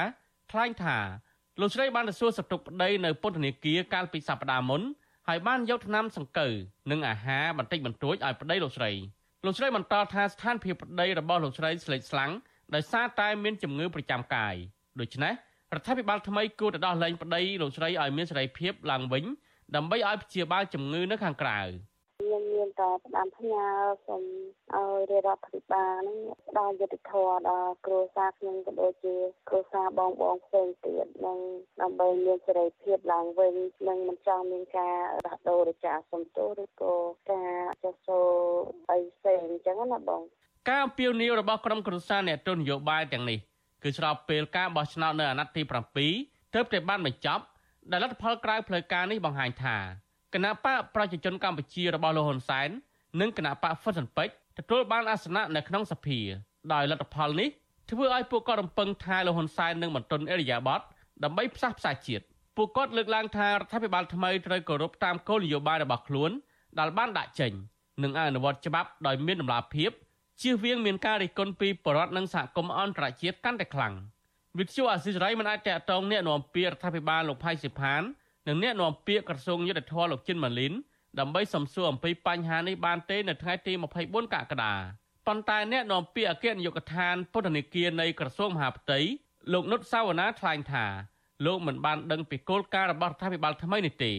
[0.51, 0.97] ថ្លែងថា
[1.61, 4.81] លោកស្រីបានទៅសួរសតុកប្តីនៅពន្ធនាគារកាលពីសប្តាហ៍មុន
[5.27, 6.53] ហើយបានយកថ្នាំសង្កូវ
[6.91, 8.91] និងអាហារបន្តិចបន្តួចឲ្យប្តីលោកស្រី
[9.45, 12.31] លោកស្រីបន្តថាស្ថានភាពប្តីរបស់លោកស្រីស្លេកស្លាំង
[12.75, 14.55] ដោយសារតែមានជំងឺប្រចាំកាយ
[14.99, 15.33] ដូច្នេះ
[15.75, 19.25] រដ្ឋាភិបាលថ្មីគួរទៅដោះលែងប្តីលោកស្រីឲ្យមានសេរីភាពឡើងវិញ
[19.75, 21.87] ដើម្បីឲ្យព្យាបាលជំងឺនៅខាងក្រៅខ្ញុំមាន
[22.79, 23.65] តែផ្ដាំផ្ញើ
[24.07, 24.23] សូម
[24.75, 26.17] ឲ្យរដ្ឋាភិបាលនឹង
[26.49, 29.15] ផ្ដល់យុត្តិធម៌ដល់គ្រួសារខ្ញុំក៏ដូចជា
[29.49, 31.37] គ្រួសារបងបងផ្សេងទៀតនិង
[31.81, 33.53] ដើម្បីមានសេរីភាពឡើងវិញ
[33.87, 36.93] និងមិនចង់មានការដោះដូរឬចាសំទោសឬក៏
[37.31, 37.53] ការ
[37.83, 38.19] ចោទសោ
[38.89, 40.21] អីផ្សេងអញ្ចឹងណាបង
[40.69, 43.39] ការអំពាវនាវរបស់ក្រុមគ្រួសារអ្នកទស្សនយោបាយទាំងនេះ
[43.83, 45.61] គឺស្របពេលការបោះឆ្នោតនៅអាណត្តិទី
[46.07, 47.43] 7ទើបតែបានបញ្ចប់
[47.91, 49.77] ដែលលទ្ធផលក្រៅផ្លូវការនេះបង្ហាញថា
[50.33, 52.69] គណៈបកប្រជាជនកម្ពុជារបស់លោកហ៊ុនសែន
[53.21, 56.19] និងគណៈបកហ្វុនស៊ិនពេជ្រទទួលបានអាសនៈនៅក្នុងសភា
[56.73, 57.49] ដោយលទ្ធផលនេះ
[57.89, 60.81] ធ្វើឲ្យពួកគាត់រំពឹងថាលោកហ៊ុនសែននឹងបន្តអេរយាប័ត
[61.23, 62.23] ដើម្បីផ្សះផ្សាជាតិ
[62.55, 66.31] ពួកគាត់លើកឡើងថារដ្ឋាភិបាលថ្មីត្រូវគោរពតាមគោលនយោបាយរបស់ខ្លួន
[66.79, 67.51] ដែលបានដាក់ចេញ
[68.03, 69.91] និងអនុវត្តច្បាប់ដោយមានតម្លាភាព
[70.41, 73.93] ជៀសវាងមានការរិះគន់ពីបរដ្ឋនិងសហគមន៍អន្តរជាតិកាន់តែខ្លាំង
[74.57, 78.01] វិទ្យុអាស៊ីសេរីមិនអាចតកតងអ្នកនាំពាក្យរដ្ឋាភិបាលលោកផៃសិផាន
[78.49, 80.73] និងអ្នកនាំពាក្យក្រសួងយុទ្ធភ័ពលោកជិនម៉ាលីន
[81.19, 83.73] ដើម្បីសំសួរអំពីបញ្ហានេះបានទេនៅថ្ងៃទី
[84.03, 84.73] 24កក្កដា
[85.27, 88.99] ប៉ុន្តែអ្នកនាំពាក្យអគ្គនាយកដ្ឋានពុទ្ធនេគារនៃក្រសួងមហាផ្ទៃ
[89.53, 90.85] លោកនុតសាវណ្ណាថ្លែងថា
[91.45, 94.11] លោកមិនបានដឹងពីគោលការណ៍របស់រដ្ឋាភិបាលថ្មីនេះទេ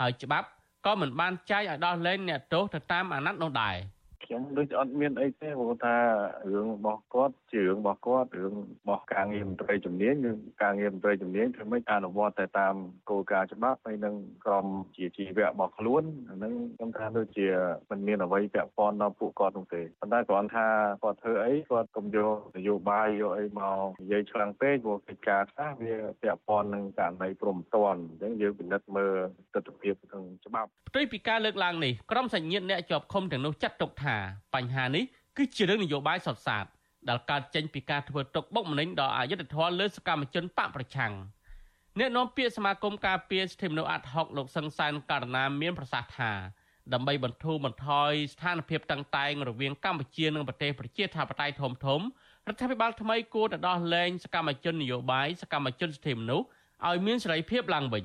[0.00, 0.46] ហើយច្បាប់
[0.86, 3.76] ក៏មិនបានចែងឲ្យដោះលែងអ្នកទោសទៅតាមអាណត្តិនោះដែរ។
[4.24, 5.94] ខ្ញុំដូចអត់មានអីទេព្រោះថា
[6.52, 10.30] រឿងរបស់គាត់ ជារឿងរបស់គាត់រឿងរបស់ការងារមន្ត្រីជំនាញឬ
[10.62, 12.74] ការងារមន្ត្រីជំនាញធ្វើម៉េចអនុវត្តតែតាម
[13.10, 17.48] គោលការណ៍ច្បាប់ហើយនឹងក្រមជាជីវៈរបស់ខ្លួនអានឹងខ្ញុំថាដូចជា
[17.90, 20.66] មិនមានអ្វីពាក់ព័ន្ធដល់ពួកគាត់នោះទេប៉ុន្តែគ្រាន់ថា
[21.02, 29.14] គាត់ធ្វើអីគាត់កុំយកនយោបាយយកអីមកនិយាយឆ្លាំងពេកព្រោះកិច្ចការខ្លះវាពាក់ព័ន្ធនឹងករណីព្រមតន់អញ្ចឹងយើងពិនិត្យមើល
[29.54, 34.16] ទស្សនវិជ្ជាក្នុងច្បាប់ផ្ទុយពីការលើកឡើងនេះក្រុមសញ្ញាអ្នកជាប់ឃុំទាំងនោះចាត់ទុកថា
[34.54, 35.04] បញ្ហានេះ
[35.36, 36.66] គឺជារឿងនយោបាយសុទ្ធសាធ
[37.08, 41.12] ដែលកើតចេញពីការធ្វើទុកបុកម្នេញដល់អយុធធម៌លើសកម្មជនបកប្រឆាំង
[41.98, 46.32] អ្នកនាំពាក្យសមាគមការពារសិទ្ធិមនុស្សអាត់ហុកលោកសឹងសានករណាមានប្រសាសន៍ថា
[46.92, 52.00] ដើម្បីបន្ធូរបន្ថយស្ថានភាពតឹងតែងរវាងកម្ពុជានិងប្រទេសប្រជាធិបតេយ្យធំធំ
[52.48, 56.46] រដ្ឋាភិបាលថ្មីគួរតែដោះលែងសកម្មជននយោបាយសកម្មជនសិទ្ធិមនុស្ស
[56.88, 58.04] ឲ្យមានសេរីភាពឡើងវិញ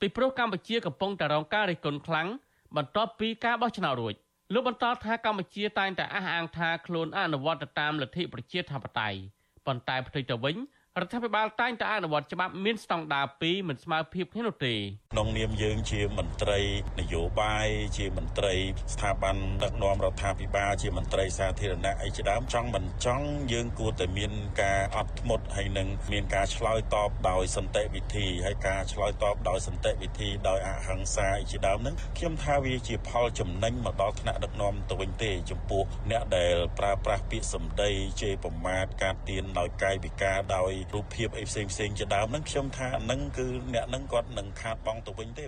[0.00, 2.28] ពីព្រោះកម្ពុជាកំពុងតែរងការរិះគន់ខ្លាំង
[2.76, 4.14] បន្ទាប់ពីការបោះឆ្នោតរួច
[4.52, 9.18] លោកបន្តថាកម្ពុជាតែងតែអះអាងថាខ្លួនអនុវត្តតាមលទ្ធិប្រជាធិបតេយ្យ
[9.66, 10.56] ប៉ុន្តែផ្ទុយទៅវិញ
[11.00, 14.74] រដ្ឋាភិបាលតែងតែអនុវត្តច្បាប់មានស្តង់ដារ2មិនស្មើភាពគ្នានោះទេ
[15.12, 16.60] ក្នុងនាមយើងជាមន្ត្រី
[17.00, 18.54] នយោបាយជាមន្ត្រី
[18.94, 24.32] ស្ថាប័នដឹកនាំរដ្ឋាភិបាលជាមន្ត្រីសាធារណៈអីជាដើមចង់មិនចង់យើងគួរតែមាន
[24.62, 37.90] ការអត់ធ្មត់ហើយនឹងមានការឆ្លើយតបដោយសន្តិវិធីហើយការឆ្លើយតបដោយសន្តិវិធីដោយអហិង្សាអីជាដើមហ្នឹងខ្ញុំថាវាជាផលចំណេញមកដល់ថ្នាក់ដឹកនាំទៅវិញទេចំពោះអ្នកដែលប្រើប្រាស់ពាក្យសម្ដី
[38.20, 45.44] ជេរប្រមាថការទៀនដោយកាយវិការដោយរូបភាពអីផ្សេងផ្សេងជាដើមហ្នឹងខ្ញុំថាហ្នឹងគឺអ្នកហ្នឹងគាត់នឹងខាតបង់ទៅវិញទេ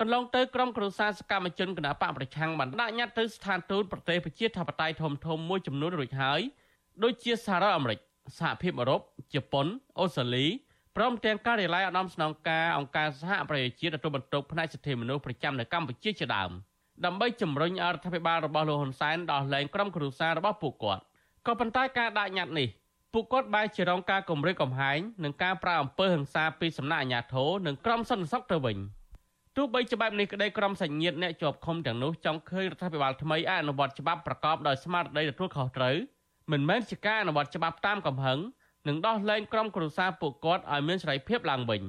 [0.00, 6.40] កន្លងទៅក្រុមគ្រួសារសកម្មជនគណបកប្រឆាំងបានដាក់ញត្តិទៅស្ថានទូតប្រទេសប្រជាធិបតេយ្យធំធំមួយចំនួនរួចហើយ
[7.02, 7.98] ដូចជាសហរដ្ឋអាមេរិក
[8.38, 9.00] សហភាពអឺរ៉ុប
[9.34, 9.66] ជប៉ុន
[10.00, 10.46] អូស្ត្រាលី
[10.96, 16.50] ព្រមទាំងការិយាល័យឧត្តមស្នងការអង្គការសហប្រជាជាតិទទួលបន្ទុកផ្នែកសិទ្ធិមនុស្សប្រចាំនៅកម្ពុជាជាដើម
[17.04, 21.02] ដើម្បីជំរុញឲ្យរដ្ឋាភិបាលរបស់លោកហ៊ុនសែនដោះលែងក្រុមគ្រួសាររបស់ពួកគាត់
[21.46, 22.68] ក៏ប៉ុន្តែការដាក់ញត្តិនេះ
[23.12, 28.78] ពួកគាត់បែរជារងការគំរាមកំហែងនិងការប្រើអំពើហិង្សាពីសំណាក់អាជ្ញាធរនិងក្រុមសន្តិសុខទៅវិញ
[29.56, 35.96] ទោះបីជាបែបនេះក្តីក្រុមសញ្ញិតអ្នកជាប់ឃុំទាំងនោះចង់ឃើញរដ្ឋាភិបាលថ្មីអនុវត្តច្បាប់ប្រកបដោយស្មារតីទទួលខុសត្រូវ
[36.52, 38.38] មិនមែនជាការអនុវត្តច្បាប់តាមកំហឹង
[38.88, 41.82] និងដោះលែងក្រុមគ្រួសារពួកគាត់ឲ្យមានសេរីភាពឡើងវិញ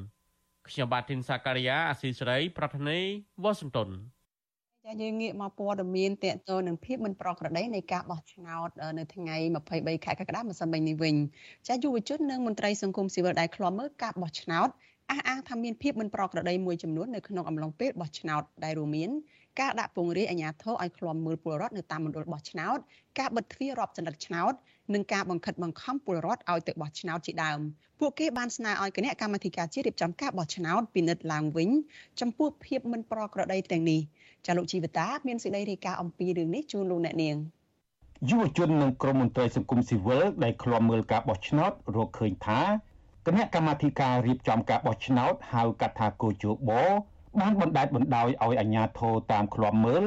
[0.67, 3.05] ខ្ញុំបាទធីនសាការីយ៉ាអាស៊ីសេរីប្រធានាធិ
[3.43, 3.89] បតី Washington
[4.85, 9.35] ចាយើងងាកមកព័ត៌មានតកតនឹងភាពមិនប្រក្រតីនៃការបោះឆ្នោតនៅថ្ងៃ
[9.69, 11.15] 23ខែកក្កដាម្សិលមិញនេះវិញ
[11.67, 14.69] ចាយុវជននិងមន្ត្រីសង្គមស៊ីវិលដែលឃ្លាំមើលការបោះឆ្នោត
[15.11, 19.09] អះអាងថាមានភាពមិនប្រក្រតីមួយចំនួននៅក្នុងអំឡុងពេលបោះឆ្នោតដែលរួមមាន
[19.59, 22.77] ការដាក់ពង្រាយអាជ្ញាធរឲ្យឃ្លាំមើលពលរដ្ឋនៅតាមមណ្ឌលបោះឆ្នោត
[23.19, 24.53] ការបិទទ្វាររាប់ចន្លឹកឆ្នោត
[24.93, 27.59] និងការបង្ខិតបង្ខំពលរដ្ឋឲ្យទៅបោះឆ្នោតជាដើម
[27.99, 31.69] ពួកគេបានស្នើឲ្យគណៈកម្មាធិការជាតិរៀបចំការបោះឆ្នោតពិនិត្យឡើងវិញ
[32.19, 34.01] ចំពោះភាពមិនប្រក្រតីទាំងនេះ
[34.45, 37.37] ចាលោកជីវតាមានសេចក្តីរាយការណ៍អំពីរឿងនេះជូនលោកអ្នកនាង
[38.29, 42.61] យុវជននិងក្រុមមន្ត្រីសង្គមស៊ីវិលដែលឃ្លាំមើលការបោះឆ្នោតរកឃើញថា
[43.25, 46.55] គណៈកម្មាធិការរៀបចំការបោះឆ្នោតហៅកាត់ថាកោជប
[47.39, 50.03] បានបណ្ដេតបណ្ដោយឲ្យអាជ្ញាធរតាមឃ្លាំមើល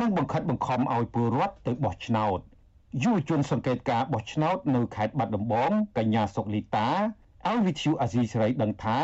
[0.00, 2.38] និងបង្ខិតបង្ខំឲ្យពលរដ្ឋទៅបោះឆ្នោត
[3.02, 6.88] យុវជនសង្កេតការបោះឆ្នោតនៅខេត្តបាត់ដំបងកញ្ញាសុកលីតា
[7.48, 8.98] ឲ្យវិទ្យុអាស៊ីសេរីដឹងថា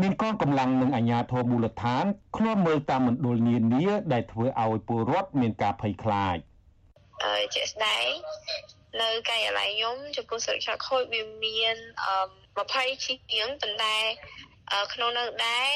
[0.00, 2.04] មានកងកម្លាំងនិងអាជ្ញាធរមូលដ្ឋាន
[2.36, 6.36] ឃ្លាំមើលតាមមណ្ឌលនានាដែលធ្វើឲ្យពលរដ្ឋមានការភ័យខ្លាច
[7.24, 8.08] ហើយជាក់ស្ដែង
[9.02, 11.76] នៅការិយាល័យខ្ញុំចំពោះសុរក្សាខូចវាមាន
[12.56, 13.96] 20ជាងប៉ុន្តែ
[14.94, 15.70] ក្នុងនោះដែរ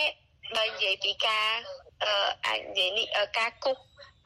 [0.56, 1.50] បើនិយាយពីការ
[2.46, 3.06] អាចនិយាយនេះ
[3.38, 3.78] ការគុក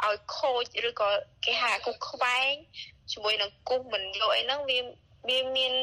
[0.05, 1.09] ឲ្យខូចឬក៏
[1.45, 2.53] គេហៅគុកខ្វែង
[3.13, 4.79] ជាមួយនឹងគុកមិនយកអីហ្នឹងវា
[5.29, 5.75] វាមាន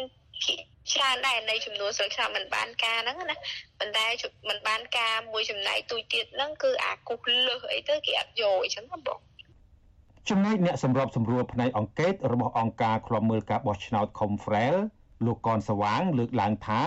[0.91, 3.35] ច្រើនដែរនៃចំនួនស្លឹកឆ្នោតមិនបានការហ្នឹងណា
[3.79, 4.07] ប៉ុន្តែ
[4.49, 9.19] មិនបានការមួយចំណែកទូចទៀតហ្នឹងគឺអាគុកលើសអីទៅគេអត់យកអញ្ចឹងណាបង
[10.29, 14.75] ចំណែកអ្នកសម្របសម្រួលផ្នែកអង្កេតរបស់អង្គការឃ្លាំមើលការបោះឆ្នោត Confrel
[15.25, 16.81] លោកកនសវាង លើកឡើងថា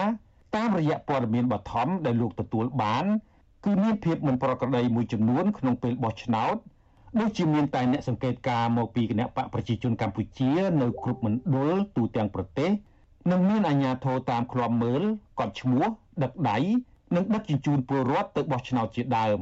[0.56, 3.04] តាមរយៈព័ត៌មានបឋមដែលលោកទទួលបាន
[3.64, 6.56] គឺមានភាពមិនប្រក្រតីមួយចំនួនក្នុងពេលបោះឆ្នោត
[7.20, 12.70] ដូចជាមានតែអ្នកសង្កេតការមកពីគណៈបកប្រជាជនកម្ពុជា នៅគ្រប់មណ្ឌលទូទាំងប្រទេស
[13.30, 15.02] និងមានអាជ្ញាធរតាមឃ្លាំមើល
[15.40, 15.84] កត់ឈ្មោះ
[16.22, 16.58] ដឹកដៃ
[17.16, 19.40] និងដឹកជញ្ជូនពលរដ្ឋទៅបោះឆ្នោតជាដើម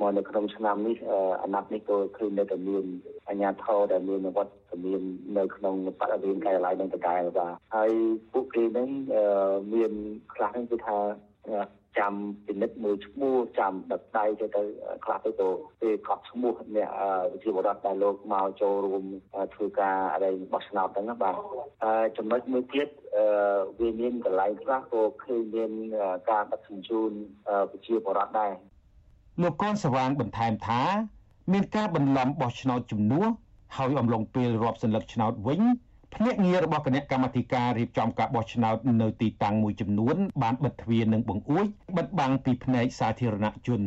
[0.00, 0.96] មកនៅក្នុងឆ្នាំនេះ
[1.42, 2.84] អាណត្តិនេះក៏ឃើញនៅតែមាន
[3.28, 5.00] អាជ្ញាធរដែលមានវត្តមាន
[5.38, 7.90] នៅក្នុងបរិវេណការិយាល័យនឹងដដែលបាទហើយ
[8.32, 8.88] ពួកគេនឹង
[9.74, 9.92] មាន
[10.34, 10.98] ខ្លះហ្នឹងគឺថា
[11.98, 12.12] ចាំ
[12.46, 14.62] ពិនិត្យមើលឈ្មោះចាំដឹកដៃទៅទៅ
[15.04, 15.48] ខ្លះទៅទៅ
[15.80, 16.88] ពេលកត់ឈ្មោះអ្នក
[17.32, 19.04] វិទ្យាបរដ្ឋដែលលោកមកចូលរួម
[19.54, 21.36] ធ្វើការអីបោះឆ្នោតហ្នឹងបាទ
[22.16, 22.88] ចំណុចមួយទៀត
[23.80, 25.70] វាមានកន្លែងខ្លះក៏ឃើញមាន
[26.30, 27.10] ការដឹកជញ្ជូន
[27.72, 28.52] វិទ្យាបរដ្ឋដែរ
[29.42, 30.82] លោកកនសវាងបន្ថែមថា
[31.52, 33.26] មានការបន្លំបោះឆ្នោតជំនួស
[33.76, 35.62] ហើយអំឡុងពេលរាប់សន្លឹកឆ្នោតវិញ
[36.16, 43.82] ភ្នាក់ងាររបស់គណៈកម្មាធិការរៀបចំការបោះឆ្នោតនៅទីតាំងមួយចំនួន បានបិទទ្វារនិងបង្អួចបិទបាំងពីភ្នែកសាធារណជន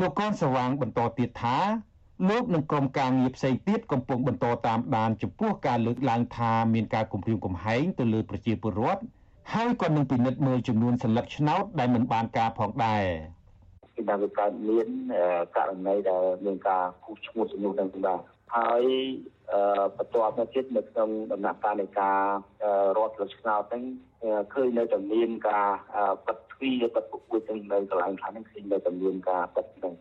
[0.00, 1.56] លោកកនសវាងបន្តទៀតថា
[2.28, 9.02] លោកនិងក្រុមការងារផ្សេងទៀតកំពុងបន្តតាមដានចំពោះការលើកឡើងថាមានការគំរាមកំហែងទៅលើប្រជាពលរដ្ឋ
[9.54, 13.04] ហើយក៏នឹងពិនិត្យមើលចំនួនសន្លឹកឆ្នោតដែលមិនបានការផងដែរ
[13.94, 14.88] ពីដើមកើតមាន
[15.56, 18.20] ករណីដែលមានការគូសឈ្មោះចំនួនទាំងបាទ
[18.56, 18.82] ហើយ
[19.96, 22.20] បន្ទាប់មកទៀតនៅក្នុងដំណាក់កាលនៃការ
[22.96, 23.82] រដ្ឋលើឆ្នោតហ្នឹង
[24.52, 25.68] ឃើញនៅតែមានការ
[26.26, 29.94] បិទទ្វារបិទពុកទាំងនៅកន្លែងខ្លះហ្នឹងឃើញនៅតែមានការបិទហ្នឹង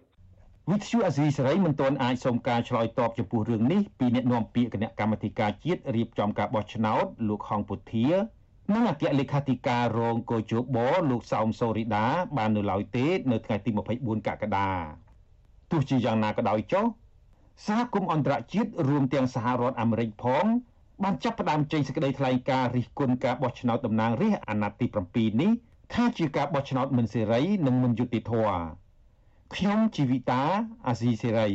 [0.71, 8.07] វិទ្យុអាស៊ីសេរីមិនទាន់អាចសូមការឆ្លើយតបចំពោះរឿងនេះពីអ្នកនាំពាក្យគណៈកម្មាធិការជាតិរៀបចំការបោះឆ្នោតលោកហងពុធា
[8.73, 10.77] និងអគ្គលេខាធិការរងកោជប
[11.09, 12.05] លោកសោមសូរីដា
[12.37, 14.69] បាននៅឡើយទេ នៅថ្ងៃទី24កក្កដា
[15.71, 16.85] ទោះជាយ៉ាងណាក៏ដោយចុះ
[17.65, 20.45] សហគមន៍អន្តរជាតិរួមទាំងសហរដ្ឋអាមេរិកផង
[21.03, 25.51] បានចាប់ផ្ដើមចេញសេចក្តីថ្លែងការណ៍រិះគន់ការបោះឆ្នោតតំណាងរាស្ត្រអាណត្តិទី7នេះ
[25.93, 28.61] ថាជាការបោះឆ្នោតមិនសេរីនិងមិនយុត្តិធម៌
[29.55, 30.41] ខ្ញុំជីវិតា
[30.87, 31.49] អាស៊ីសេរី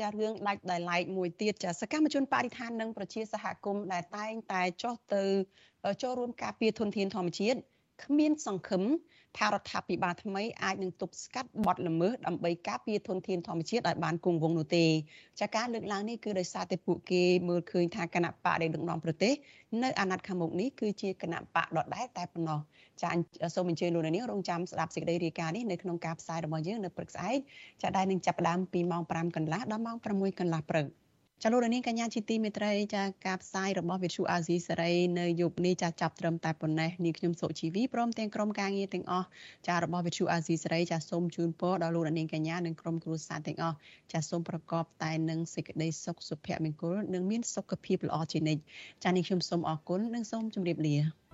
[0.00, 5.24] ចារឿងដាច់ដោយឡែកមួយទៀតចាសកម្មជនបរិស្ថាននិងប្រជាសហគមន៍ដែលតែងតែចុះទៅ
[6.02, 7.58] ចូលរួមការពារធនធានធម្មជាតិ
[8.04, 8.82] គ្មានសង្ឃឹម
[9.38, 14.84] ថារដ្ឋាភិបាលថ្មីអាចនឹងទប់ស្កាត់បទល្មើសដើម្បីការពារធនធានធម្មជាតិឲ្យបានគង់វង្សនោះទេ
[15.40, 19.34] ចាការលើកឡើងនេះគឺដោយសារតែពួកគេមើលឃើញថាគណៈបកដែលដឹកនាំប្រទេស
[19.82, 22.60] នៅអាណត្តិខាងមុខនេះគឺជាគណៈបកដដែលតែប៉ុណ្ណោះ
[23.02, 23.10] ចា
[23.54, 27.38] សូមអញ្ជើញលោកនាងរងចាំស្ដាប់សេចក្តីរាយការណ៍នេះនៅក្នុងការផ្សាយរបស់យើងនៅព្រឹកស្អែក
[27.82, 30.86] ចាដែលនឹងចាប់ផ្ដើមពីម៉ោង5កន្លះដល់ម៉ោង6កន្លះព្រឹក
[31.42, 39.26] ចាលោករនាងកញ្ញាជាទីមេត្រីចាការផ្សាយរបស់វិទ្យុអាស៊ីសេរីនៅយប់នេះចាចាប់ត្រឹមតែប៉ុណ្ណេះនាងខ្ញុំសុជីវីព្រមទាំងក្រុមការងារទាំងអស់
[39.68, 43.76] ចារបស់វិទ្យុអាស៊ីសេរីចាសូមជូនពរដល់លោករនាងកញ្ញានិងក្រុមគ្រួសារទាំងអស់
[44.12, 48.62] ចាសូមប្រកបតែនឹងសេចក្តីសុខសុភមង្គលនិងមានសុខភាពល្អជានិច្ច
[49.04, 51.25] ចានាងខ្ញុំសូមអរគុណនិងសូមជម្រាបលា